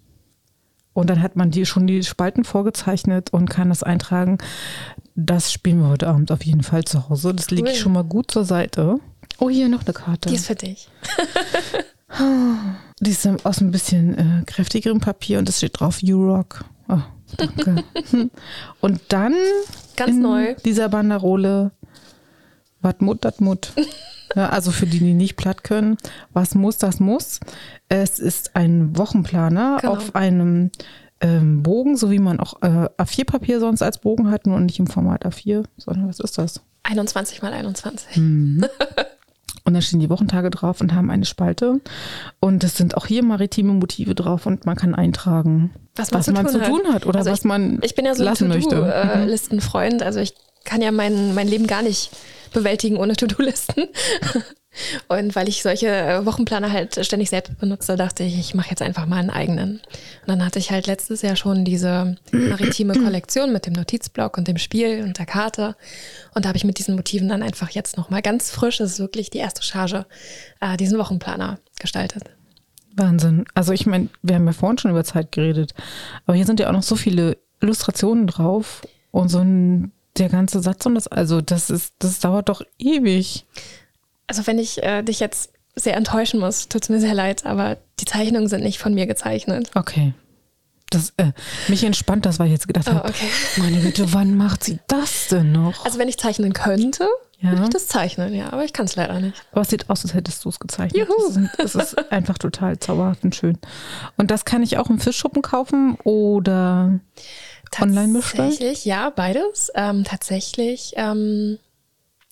[0.93, 4.37] Und dann hat man die schon die Spalten vorgezeichnet und kann das eintragen.
[5.15, 7.33] Das spielen wir heute Abend auf jeden Fall zu Hause.
[7.33, 7.81] Das lege ich Cool.
[7.81, 8.97] schon mal gut zur Seite.
[9.39, 10.29] Oh, hier noch eine Karte.
[10.29, 10.89] Die ist für dich.
[12.99, 16.65] Die ist aus ein bisschen äh, kräftigerem Papier und es steht drauf You Rock.
[16.87, 16.99] Oh,
[17.37, 17.83] Danke.
[18.81, 19.33] Und dann
[19.95, 20.55] Ganz neu.
[20.65, 21.71] dieser Banderole,
[22.81, 23.73] was mut, das mut.
[24.33, 25.97] Ja, also für die, die nicht platt können,
[26.31, 27.41] was muss, das muss.
[27.89, 29.91] Es ist ein Wochenplaner Genau.
[29.91, 30.71] auf einem
[31.19, 34.87] ähm, Bogen, so wie man auch äh, A4-Papier sonst als Bogen hat, nur nicht im
[34.87, 36.61] Format A4, sondern was ist das?
[36.83, 38.15] 21 mal 21.
[38.15, 38.65] Hm.
[39.63, 41.81] Und da stehen die Wochentage drauf und haben eine Spalte.
[42.39, 46.25] Und es sind auch hier maritime Motive drauf und man kann eintragen, Was man was
[46.25, 46.67] zu man tun zu hat.
[46.67, 48.75] tun hat oder Also was man Ich bin ja so ein lassen möchte.
[48.75, 50.01] To-Do-Listenfreund.
[50.03, 50.33] Also ich
[50.63, 52.11] kann ja mein, mein Leben gar nicht
[52.53, 53.85] bewältigen ohne To-Do-Listen.
[55.09, 58.81] Und weil ich solche äh, Wochenplaner halt ständig selbst benutze, dachte ich, ich mache jetzt
[58.81, 59.73] einfach mal einen eigenen.
[60.21, 64.47] Und dann hatte ich halt letztes Jahr schon diese maritime Kollektion mit dem Notizblock und
[64.47, 65.75] dem Spiel und der Karte.
[66.33, 68.99] Und da habe ich mit diesen Motiven dann einfach jetzt nochmal ganz frisch, das ist
[68.99, 70.05] wirklich die erste Charge,
[70.61, 72.23] äh, diesen Wochenplaner gestaltet.
[72.95, 73.45] Wahnsinn.
[73.53, 75.73] Also ich meine, wir haben ja vorhin schon über Zeit geredet,
[76.25, 80.61] aber hier sind ja auch noch so viele Illustrationen drauf und so ein, der ganze
[80.61, 83.45] Satz und das, also das ist, das dauert doch ewig.
[84.31, 87.75] Also wenn ich äh, dich jetzt sehr enttäuschen muss, tut es mir sehr leid, aber
[87.99, 89.69] die Zeichnungen sind nicht von mir gezeichnet.
[89.75, 90.13] Okay.
[90.89, 91.33] Das, äh,
[91.67, 93.27] mich entspannt das, weil ich jetzt gedacht Oh, habe, okay.
[93.57, 95.83] meine Güte, wann macht sie das denn noch?
[95.83, 97.09] Also wenn ich zeichnen könnte,
[97.41, 97.49] Ja.
[97.51, 99.35] würde ich das zeichnen, ja, aber ich kann es leider nicht.
[99.51, 101.09] Aber es sieht aus, als hättest du es gezeichnet.
[101.09, 101.27] Juhu.
[101.27, 103.57] Es ist, es ist einfach total zauberhaft und schön.
[104.15, 106.99] Und das kann ich auch im Fischschuppen kaufen oder
[107.81, 108.49] online bestellen?
[108.49, 109.71] Tatsächlich, ja, beides.
[109.75, 111.57] Ähm, tatsächlich ähm,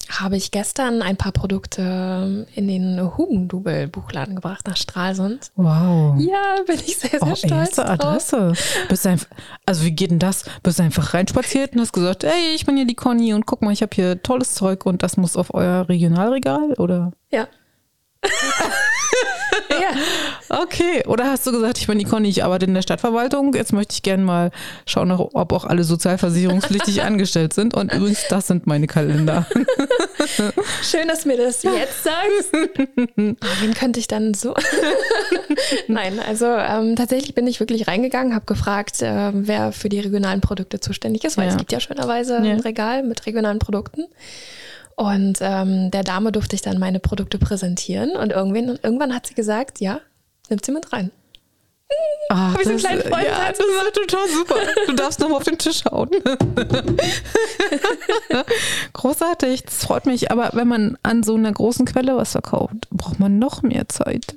[0.09, 5.51] habe ich gestern ein paar Produkte in den Hugendubel-Buchladen gebracht nach Stralsund.
[5.55, 6.19] Wow.
[6.19, 7.85] Ja, bin ich sehr, sehr Oh, stolz erste.
[7.87, 8.53] Adresse.
[8.89, 9.27] Bist einfach,
[9.65, 10.45] also wie geht denn das?
[10.63, 13.61] Bist du einfach reinspaziert und hast gesagt, hey, ich bin hier die Conny und guck
[13.61, 17.11] mal, ich habe hier tolles Zeug und das muss auf euer Regionalregal oder?
[17.31, 17.47] Ja.
[19.69, 19.91] ja.
[20.49, 21.03] Okay.
[21.07, 23.53] Oder hast du gesagt, ich bin die Conny, ich arbeite in der Stadtverwaltung.
[23.53, 24.51] Jetzt möchte ich gerne mal
[24.85, 27.73] schauen, ob auch alle sozialversicherungspflichtig angestellt sind.
[27.75, 29.45] Und übrigens, das sind meine Kalender.
[30.83, 32.51] Schön, dass du mir das jetzt sagst.
[33.15, 34.55] Wen könnte ich dann so?
[35.87, 40.41] Nein, also ähm, tatsächlich bin ich wirklich reingegangen, habe gefragt, äh, wer für die regionalen
[40.41, 41.51] Produkte zuständig ist, weil Ja.
[41.51, 42.39] es gibt ja schönerweise Ja.
[42.53, 44.05] ein Regal mit regionalen Produkten.
[44.95, 49.33] Und ähm, der Dame durfte ich dann meine Produkte präsentieren und irgendwann, irgendwann hat sie
[49.33, 50.01] gesagt, ja,
[50.49, 51.11] nimmt sie mit rein.
[52.29, 54.55] Ach, Hab ich so einen das, kleinen Freund ja, das ist total super.
[54.85, 56.09] Du darfst nochmal auf den Tisch hauen.
[58.93, 60.29] Großartig, das freut mich.
[60.29, 64.35] Aber wenn man an so einer großen Quelle was verkauft, braucht man noch mehr Zeit.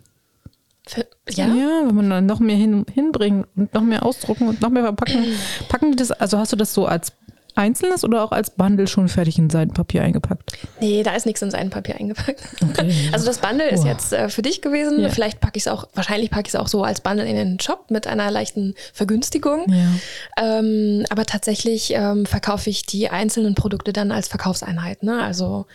[0.86, 1.46] Für, ja?
[1.48, 4.82] Ja, wenn man dann noch mehr hin, hinbringen und noch mehr ausdrucken und noch mehr
[4.82, 5.26] verpacken.
[5.68, 7.12] Packen die das, also hast du das so als
[7.54, 10.52] einzelnes oder auch als Bundle schon fertig in Seidenpapier eingepackt?
[10.80, 12.42] Nee, da ist nichts in sein Papier eingepackt.
[12.62, 12.92] Okay.
[13.12, 13.86] Also das Bundle ist Wow.
[13.86, 15.00] jetzt äh, für dich gewesen.
[15.00, 15.08] Ja.
[15.08, 17.60] Vielleicht packe ich es auch, wahrscheinlich packe ich es auch so als Bundle in den
[17.60, 19.66] Shop mit einer leichten Vergünstigung.
[19.68, 20.58] Ja.
[20.58, 25.02] Ähm, aber tatsächlich ähm, verkaufe ich die einzelnen Produkte dann als Verkaufseinheit.
[25.02, 25.22] Ne?
[25.22, 25.66] Also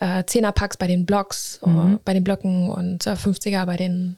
[0.00, 4.16] äh, 10er-Packs bei den Blogs, äh, bei den Blöcken und äh, 50er bei den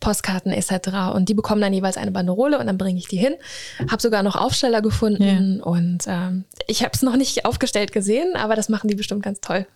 [0.00, 1.14] Postkarten etc.
[1.14, 3.34] Und die bekommen dann jeweils eine Banderole und dann bringe ich die hin.
[3.90, 8.56] Habe sogar noch Aufsteller gefunden und ähm, ich habe es noch nicht aufgestellt gesehen, aber
[8.56, 9.66] das machen die bestimmt ganz toll.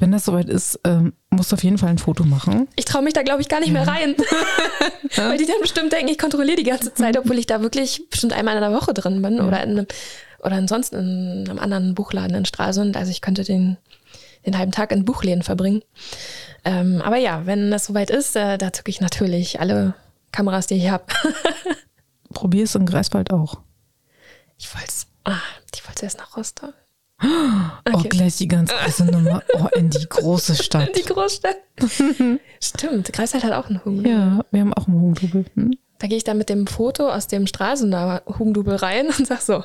[0.00, 2.68] Wenn das soweit ist, ähm, musst du auf jeden Fall ein Foto machen.
[2.74, 4.14] Ich traue mich da, glaube ich, gar nicht mehr rein.
[5.16, 8.32] Weil die dann bestimmt denken, ich kontrolliere die ganze Zeit, obwohl ich da wirklich bestimmt
[8.32, 9.86] einmal in der Woche drin bin oder in einem,
[10.42, 12.96] oder ansonsten in einem anderen Buchladen in Stralsund.
[12.96, 13.76] Also ich könnte den,
[14.46, 15.82] den halben Tag in Buchläden verbringen.
[16.64, 19.94] Ähm, aber ja, wenn das soweit ist, äh, da zücke ich natürlich alle
[20.32, 21.04] Kameras, die ich habe.
[22.32, 23.60] Probier es in Greifswald auch.
[24.58, 25.38] Ich wollte es ah,
[25.74, 26.74] ich wollt's erst nach Rostock.
[27.22, 28.08] Oh, Okay.
[28.08, 29.42] gleich die ganz große Nummer.
[29.54, 30.96] Oh, in die große Stadt.
[30.96, 31.56] Die Großstadt.
[32.62, 34.06] Stimmt, Greifswald hat auch einen Hugen.
[34.06, 35.44] Ja, wir haben auch einen Hugendubel.
[35.54, 35.72] Hm?
[36.00, 39.62] Da gehe ich dann mit dem Foto aus dem Stralsunder Hugendubel rein und sag so,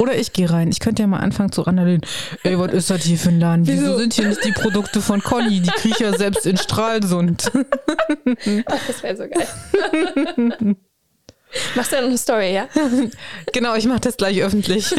[0.00, 0.68] Oder ich gehe rein.
[0.68, 2.00] Ich könnte ja mal anfangen zu randalieren.
[2.42, 3.68] Ey, was ist das hier für ein Laden?
[3.68, 3.98] Wieso, Wieso?
[3.98, 5.60] sind hier nicht die Produkte von Conny?
[5.60, 7.52] Die kriege ich ja selbst in Stralsund.
[8.66, 10.76] Ach, das wäre so geil.
[11.76, 12.68] Machst du dann eine Story, ja?
[13.52, 14.92] genau, ich mache das gleich öffentlich.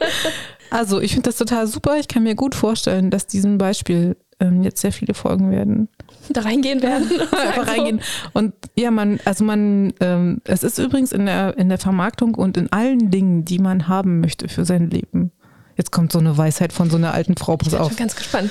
[0.70, 1.98] also, ich finde das total super.
[1.98, 5.88] Ich kann mir gut vorstellen, dass diesem Beispiel ähm, jetzt sehr viele folgen werden.
[6.30, 7.08] Da reingehen werden.
[7.20, 8.00] Einfach so, reingehen.
[8.32, 12.56] Und ja, man, also man, ähm, es ist übrigens in der, in der Vermarktung und
[12.56, 15.32] in allen Dingen, die man haben möchte für sein Leben.
[15.76, 17.88] Jetzt kommt so eine Weisheit von so einer alten Frau, pass Ich bin auf.
[17.88, 18.50] schon ganz gespannt.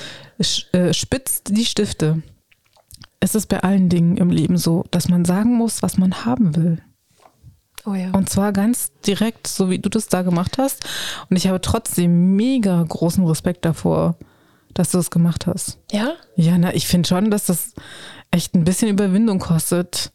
[0.72, 2.22] Äh, spitzt die Stifte.
[3.20, 6.54] Es ist bei allen Dingen im Leben so, dass man sagen muss, was man haben
[6.56, 6.82] will.
[7.86, 8.10] Oh ja.
[8.12, 10.86] Und zwar ganz direkt, so wie du das da gemacht hast.
[11.28, 14.16] Und ich habe trotzdem mega großen Respekt davor,
[14.74, 15.78] dass du das gemacht hast.
[15.90, 16.12] Ja?
[16.36, 17.74] Ja, na, ich finde schon, dass das
[18.30, 20.12] echt ein bisschen Überwindung kostet,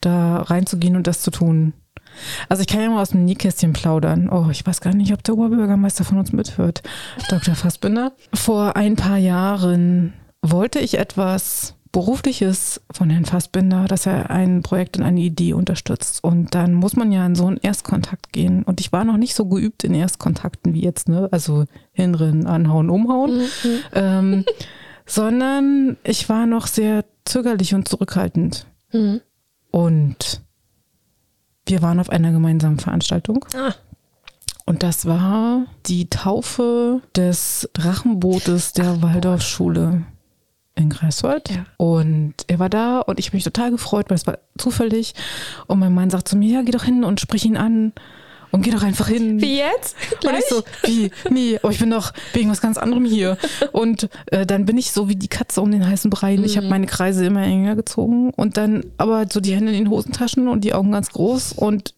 [0.00, 1.72] da reinzugehen und das zu tun.
[2.48, 4.28] Also ich kann ja mal aus dem Nähkästchen plaudern.
[4.30, 6.82] Oh, ich weiß gar nicht, ob der Oberbürgermeister von uns mithört.
[7.28, 7.54] Dr.
[7.54, 8.12] Fassbinder.
[8.34, 14.96] Vor ein paar Jahren wollte ich etwas Berufliches von Herrn Fassbinder, dass er ein Projekt
[14.96, 16.22] und eine Idee unterstützt.
[16.22, 18.62] Und dann muss man ja in so einen Erstkontakt gehen.
[18.62, 21.28] Und ich war noch nicht so geübt in Erstkontakten wie jetzt, ne?
[21.32, 23.38] Also hinrennen, anhauen, umhauen.
[23.38, 23.78] Mhm.
[23.92, 24.44] Ähm,
[25.06, 28.66] sondern ich war noch sehr zögerlich und zurückhaltend.
[28.92, 29.20] Mhm.
[29.72, 30.42] Und
[31.66, 33.44] wir waren auf einer gemeinsamen Veranstaltung.
[33.56, 33.74] Ah.
[34.64, 40.04] Und das war die Taufe des Drachenbootes der Waldorfschule
[40.74, 41.50] in Greifswald.
[41.50, 41.64] Ja.
[41.76, 45.14] Und er war da und ich habe mich total gefreut, weil es war zufällig.
[45.66, 47.92] Und mein Mann sagt zu mir, ja, geh doch hin und sprich ihn an.
[48.52, 49.40] Und geh doch einfach hin.
[49.40, 49.96] Wie jetzt?
[50.20, 50.34] Gleich?
[50.34, 51.10] Und ich so, wie?
[51.30, 53.38] Nee, aber ich bin doch wegen was ganz anderem hier.
[53.72, 56.36] Und äh, dann bin ich so wie die Katze um den heißen Brei.
[56.36, 56.44] Mhm.
[56.44, 59.90] Ich habe meine Kreise immer enger gezogen und dann aber so die Hände in den
[59.90, 61.94] Hosentaschen und die Augen ganz groß und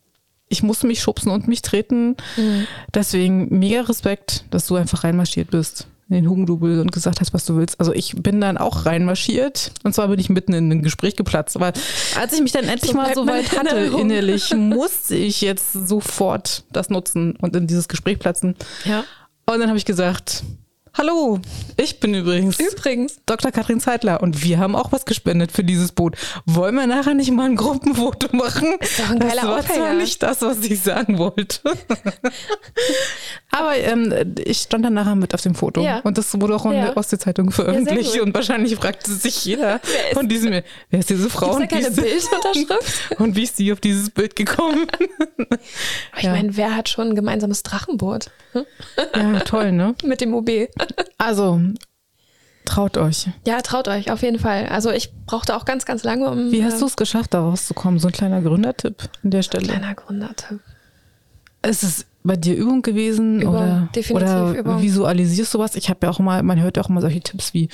[0.51, 2.17] ich musste mich schubsen und mich treten.
[2.37, 2.67] Mhm.
[2.93, 7.47] Deswegen mega Respekt, dass du einfach reinmarschiert bist in den Hugendubel und gesagt hast, was
[7.47, 7.81] du willst.
[7.81, 11.57] Also ich bin dann auch reinmarschiert und zwar bin ich mitten in ein Gespräch geplatzt.
[11.57, 11.73] Aber
[12.21, 16.65] als ich mich dann endlich so mal so weit hatte innerlich, musste ich jetzt sofort
[16.71, 18.57] das nutzen und in dieses Gespräch platzen.
[18.85, 19.05] Ja.
[19.47, 20.45] Und dann habe ich gesagt,
[20.95, 21.41] Hallo,
[21.79, 23.51] ich bin übrigens, übrigens Dr.
[23.51, 26.17] Katrin Zeitler und wir haben auch was gespendet für dieses Boot.
[26.45, 28.77] Wollen wir nachher nicht mal ein Gruppenfoto machen?
[28.79, 29.87] Das, ist doch ein das war Aufhänger.
[29.87, 31.61] zwar nicht das, was ich sagen wollte.
[33.51, 36.01] Aber ähm, ich stand dann nachher mit auf dem Foto ja.
[36.01, 36.87] und das wurde auch in ja.
[36.87, 39.81] der Ostsee-Zeitung veröffentlicht ja, und wahrscheinlich fragte sich jeder
[40.13, 41.53] von diesem, wer ist diese Frau?
[41.53, 43.19] Ist da keine Bildunterschrift?
[43.19, 44.87] Und wie ist sie auf dieses Bild gekommen?
[46.19, 48.31] ich meine, wer hat schon ein gemeinsames Drachenboot?
[49.15, 49.95] Ja, toll, ne?
[50.05, 50.51] mit dem OB.
[51.19, 51.61] Also,
[52.65, 53.29] traut euch.
[53.47, 54.67] Ja, traut euch, auf jeden Fall.
[54.67, 56.51] Also ich brauchte auch ganz, ganz lange, um.
[56.51, 58.01] Wie hast äh, du es geschafft, da rauszukommen?
[58.01, 59.67] So ein kleiner Gründertipp an der Stelle.
[59.67, 60.61] Kleiner Gründertipp.
[61.63, 63.41] Ist es bei dir Übung gewesen?
[63.41, 64.83] Übung, oder, definitiv oder Übung.
[64.83, 65.77] visualisierst du was?
[65.77, 67.69] Ich habe ja auch immer, man hört ja auch immer solche Tipps wie,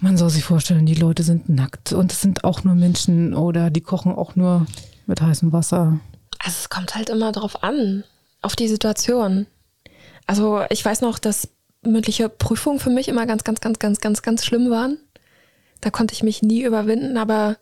[0.00, 3.70] man soll sich vorstellen, die Leute sind nackt und es sind auch nur Menschen oder
[3.70, 4.66] die kochen auch nur
[5.06, 5.98] mit heißem Wasser.
[6.38, 8.04] Also es kommt halt immer drauf an,
[8.42, 9.46] auf die Situation.
[10.26, 11.48] Also ich weiß noch, dass
[11.82, 14.98] mündliche Prüfungen für mich immer ganz, ganz, ganz, ganz, ganz, ganz schlimm waren.
[15.80, 17.56] Da konnte ich mich nie überwinden, aber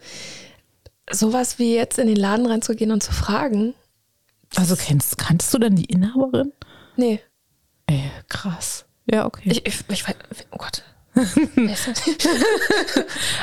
[1.10, 3.74] sowas wie jetzt in den Laden reinzugehen und zu fragen.
[4.56, 6.52] Also kennst, kanntest du denn die Inhaberin?
[6.96, 7.20] Nee.
[7.86, 8.86] Ey, krass.
[9.10, 9.50] Ja, okay.
[9.50, 10.04] Ich, ich, ich,
[10.50, 10.82] oh Gott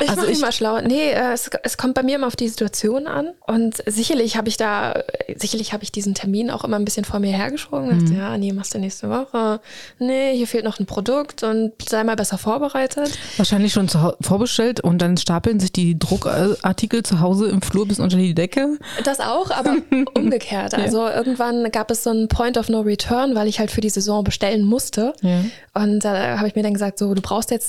[0.00, 0.82] ich also ich mal schlauer.
[0.82, 3.30] Nee, äh, es, es, kommt bei mir immer auf die Situation an.
[3.46, 5.02] Und sicherlich habe ich da,
[5.36, 8.04] sicherlich habe ich diesen Termin auch immer ein bisschen vor mir hergeschoben.
[8.04, 8.16] Mhm.
[8.16, 9.60] ja, nee, machst du nächste Woche.
[9.98, 13.18] Nee, hier fehlt noch ein Produkt und sei mal besser vorbereitet.
[13.38, 18.16] Wahrscheinlich schon vorbestellt und dann stapeln sich die Druckartikel zu Hause im Flur bis unter
[18.16, 18.78] die Decke.
[19.02, 19.76] Das auch, aber
[20.14, 20.74] umgekehrt.
[20.74, 21.16] Also ja.
[21.16, 24.22] irgendwann gab es so einen Point of No Return, weil ich halt für die Saison
[24.22, 25.12] bestellen musste.
[25.22, 25.44] Ja.
[25.74, 27.63] Und da habe ich mir dann gesagt, so, du brauchst jetzt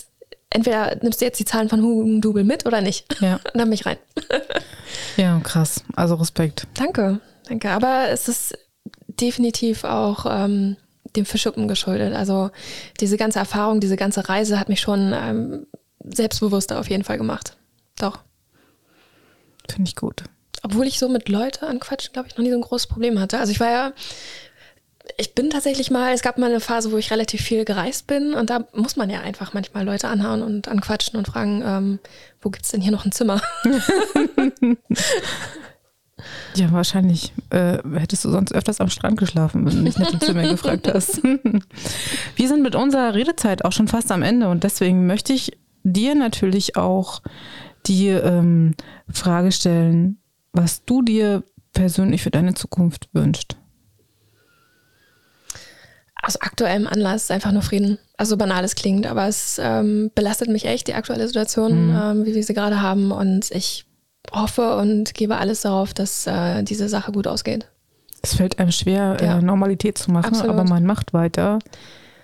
[0.56, 3.22] entweder nimmst du jetzt die Zahlen von Hugendubel mit oder nicht.
[3.22, 3.36] Ja.
[3.53, 3.97] Und dann bin ich rein.
[5.18, 5.84] ja, krass.
[5.95, 6.68] Also Respekt.
[6.74, 7.70] Danke, danke.
[7.70, 8.58] Aber es ist
[9.08, 10.78] definitiv auch ähm,
[11.16, 12.16] dem Fischschuppen geschuldet.
[12.16, 12.51] Also
[12.99, 15.68] diese ganze Erfahrung, diese ganze Reise hat mich schon ähm,
[15.99, 17.58] selbstbewusster auf jeden Fall gemacht.
[17.99, 18.20] Doch.
[19.70, 20.24] Finde ich gut.
[20.64, 23.39] Obwohl ich so mit Leute anquatschen, glaube ich, noch nie so ein großes Problem hatte.
[23.39, 23.93] Also ich war ja
[25.18, 28.34] ich bin tatsächlich mal, es gab mal eine Phase, wo ich relativ viel gereist bin
[28.34, 31.99] und da muss man ja einfach manchmal Leute anhauen und anquatschen und fragen, ähm,
[32.41, 33.41] wo es denn hier noch ein Zimmer?
[36.56, 40.47] ja, wahrscheinlich äh, hättest du sonst öfters am Strand geschlafen, wenn du nicht im Zimmer
[40.49, 41.22] gefragt hast.
[42.36, 46.16] Wir sind mit unserer Redezeit auch schon fast am Ende und deswegen möchte ich dir
[46.16, 47.22] natürlich auch
[47.86, 48.74] die ähm,
[49.10, 50.18] Frage stellen,
[50.51, 51.43] was du dir
[51.74, 53.58] persönlich für deine Zukunft wünschst
[56.26, 57.97] aus aktuellem Anlass einfach nur Frieden.
[58.17, 61.95] Also banal es klingt, aber es ähm, belastet mich echt, die aktuelle Situation, mhm.
[61.95, 63.11] ähm, wie wir sie gerade haben.
[63.11, 63.86] Und ich
[64.32, 67.67] hoffe und gebe alles darauf, dass äh, diese Sache gut ausgeht.
[68.21, 69.38] Es fällt einem schwer, ja.
[69.38, 70.51] äh, Normalität zu machen, Absolut.
[70.51, 71.59] aber man macht weiter,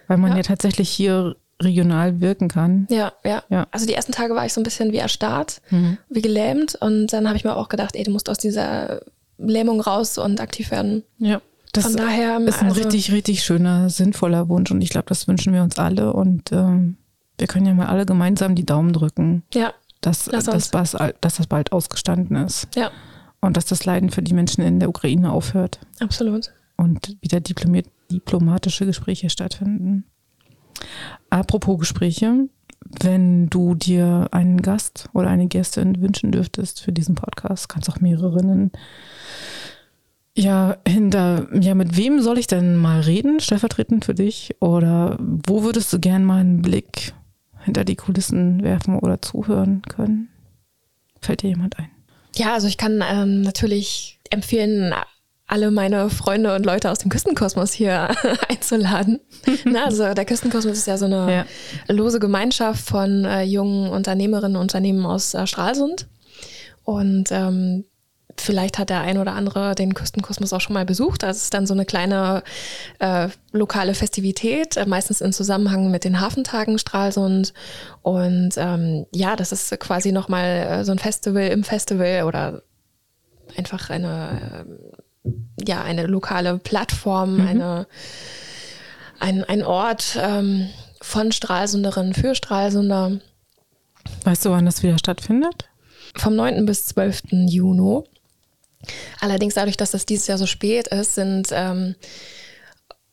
[0.08, 2.88] weil man ja, ja tatsächlich hier regional wirken kann.
[2.89, 5.99] Ja, ja, ja, Also die ersten Tage war ich so ein bisschen wie erstarrt, mhm.
[6.10, 6.76] wie gelähmt.
[6.76, 9.02] Und dann habe ich mir auch gedacht, ey, du musst aus dieser
[9.38, 11.04] Lähmung raus und aktiv werden.
[11.20, 11.39] Ja.
[11.74, 15.28] Das Von daher ist ein also richtig, richtig schöner, sinnvoller Wunsch und ich glaube, das
[15.28, 16.97] wünschen wir uns alle und ähm,
[17.38, 19.43] wir können ja mal alle gemeinsam die Daumen drücken.
[19.53, 19.74] Ja.
[20.01, 22.67] Dass, dass, dass, dass das bald ausgestanden ist.
[22.76, 22.91] Ja.
[23.39, 25.80] Und dass das Leiden für die Menschen in der Ukraine aufhört.
[25.99, 26.51] Absolut.
[26.76, 30.05] Und wieder diplomatische Gespräche stattfinden.
[31.30, 32.47] Apropos Gespräche,
[32.99, 37.99] wenn du dir einen Gast oder eine Gästin wünschen dürftest für diesen Podcast, kannst auch
[37.99, 38.43] mehrere
[40.36, 44.56] Ja, hinter, ja, mit wem soll ich denn mal reden, stellvertretend für dich?
[44.62, 47.14] Oder wo würdest du gern mal einen Blick
[47.64, 50.30] hinter die Kulissen werfen oder zuhören können?
[51.22, 51.90] Fällt dir jemand ein?
[52.36, 54.94] Ja, also ich kann ähm, natürlich empfehlen,
[55.48, 58.16] alle meine Freunde und Leute aus dem Küstenkosmos hier
[58.50, 59.20] einzuladen.
[59.66, 61.46] Na, also der Küstenkosmos ist ja so eine
[61.88, 61.94] ja.
[61.94, 66.08] lose Gemeinschaft von äh, jungen Unternehmerinnen und Unternehmen aus äh, Stralsund.
[66.84, 67.84] Und ähm,
[68.38, 71.24] vielleicht hat der ein oder andere den Küstenkosmos auch schon mal besucht.
[71.24, 72.44] Das ist dann so eine kleine
[73.00, 77.54] äh, lokale Festivität, äh, meistens in Zusammenhang mit den Hafentagen Stralsund.
[78.02, 82.64] Und ähm, ja, das ist quasi nochmal äh, so ein Festival im Festival oder
[83.58, 85.02] einfach eine äh,
[85.68, 87.48] ja, eine lokale Plattform, mhm.
[87.48, 87.88] eine,
[89.20, 90.70] ein, ein Ort ähm,
[91.02, 93.20] von Stralsunderinnen für Stralsunder.
[94.24, 95.70] Weißt du, wann das wieder stattfindet?
[96.16, 96.66] Vom 9.
[96.66, 97.24] bis 12.
[97.32, 98.04] Juni.
[99.20, 101.96] Allerdings dadurch, dass das dieses Jahr so spät ist, sind ähm,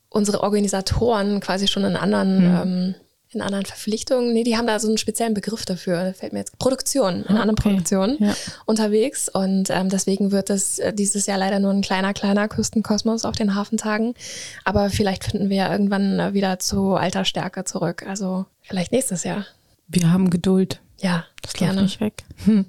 [0.09, 2.61] unsere Organisatoren quasi schon in anderen mhm.
[2.61, 2.95] ähm,
[3.31, 4.33] in anderen Verpflichtungen.
[4.33, 6.03] Nee, die haben da so einen speziellen Begriff dafür.
[6.03, 7.69] Da fällt mir jetzt Produktion, in ah, anderen okay.
[7.69, 8.33] Produktionen ja.
[8.65, 9.29] unterwegs.
[9.29, 13.35] Und ähm, deswegen wird es äh, dieses Jahr leider nur ein kleiner, kleiner Küstenkosmos auf
[13.35, 14.15] den Hafentagen.
[14.63, 18.03] Aber vielleicht finden wir ja irgendwann äh, wieder zu alter Stärke zurück.
[18.07, 19.45] Also vielleicht nächstes Jahr.
[19.87, 20.81] Wir haben Geduld.
[21.01, 21.83] Ja, das gerne.
[21.83, 22.23] nicht weg.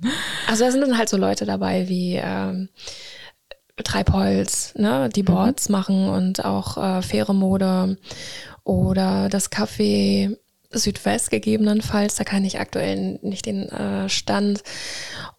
[0.46, 2.68] Also da sind dann halt so Leute dabei wie ähm,
[3.82, 5.26] Treibholz, ne, die mhm.
[5.26, 5.72] Boards mhm.
[5.72, 7.98] machen und auch äh, faire Mode
[8.64, 10.36] oder das Café
[10.72, 14.62] Südwest gegebenenfalls, da kann ich aktuell nicht den äh, Stand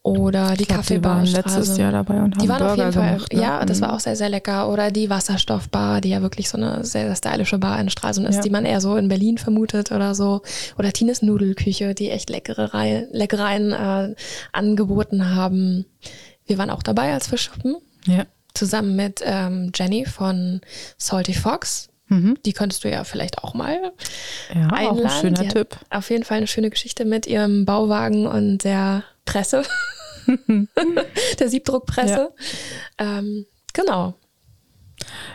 [0.03, 1.23] oder die Kaffeebar.
[1.23, 3.41] Die waren letztes Jahr dabei und haben die waren Burger auf jeden Fall, gemacht, ne?
[3.41, 3.93] ja, das war mhm.
[3.95, 7.59] auch sehr sehr lecker oder die Wasserstoffbar, die ja wirklich so eine sehr, sehr stylische
[7.59, 8.41] Bar in Stralsund ist, ja.
[8.41, 10.41] die man eher so in Berlin vermutet oder so
[10.77, 14.15] oder Tines Nudelküche, die echt leckere Reihen, Leckereien äh,
[14.51, 15.85] angeboten haben.
[16.45, 17.77] Wir waren auch dabei als Fischschuppen.
[18.05, 18.25] Ja.
[18.53, 20.59] Zusammen mit ähm, Jenny von
[20.97, 22.37] Salty Fox Mhm.
[22.45, 23.93] Die könntest du ja vielleicht auch mal
[24.53, 24.99] ja, einladen.
[24.99, 25.77] Auch ein schöner Tipp.
[25.89, 29.63] Auf jeden Fall eine schöne Geschichte mit ihrem Bauwagen und der Presse,
[31.39, 32.33] der Siebdruckpresse.
[32.99, 33.19] Ja.
[33.19, 34.13] Ähm, genau.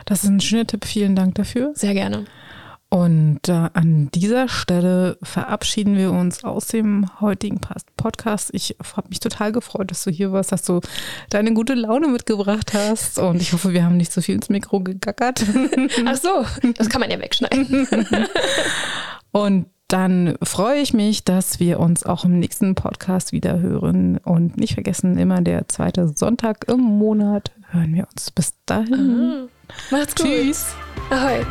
[0.05, 0.85] Das ist ein schöner Tipp.
[0.85, 1.73] Vielen Dank dafür.
[1.75, 2.27] Sehr gerne.
[2.97, 7.61] Und äh, an dieser Stelle verabschieden wir uns aus dem heutigen
[7.99, 8.49] Podcast.
[8.55, 10.81] Ich habe mich total gefreut, dass du hier warst, dass du
[11.29, 13.19] deine gute Laune mitgebracht hast.
[13.19, 15.45] Und ich hoffe, wir haben nicht so viel ins Mikro gegackert.
[16.07, 17.87] Ach so, das kann man ja wegschneiden.
[19.31, 24.17] Und dann freue ich mich, dass wir uns auch im nächsten Podcast wieder hören.
[24.17, 28.31] Und nicht vergessen, immer der zweite Sonntag im Monat hören wir uns.
[28.31, 29.49] Bis dahin.
[29.51, 29.99] Aha.
[29.99, 30.25] Macht's gut.
[30.25, 30.75] Tschüss.
[31.11, 31.45] Ahoi.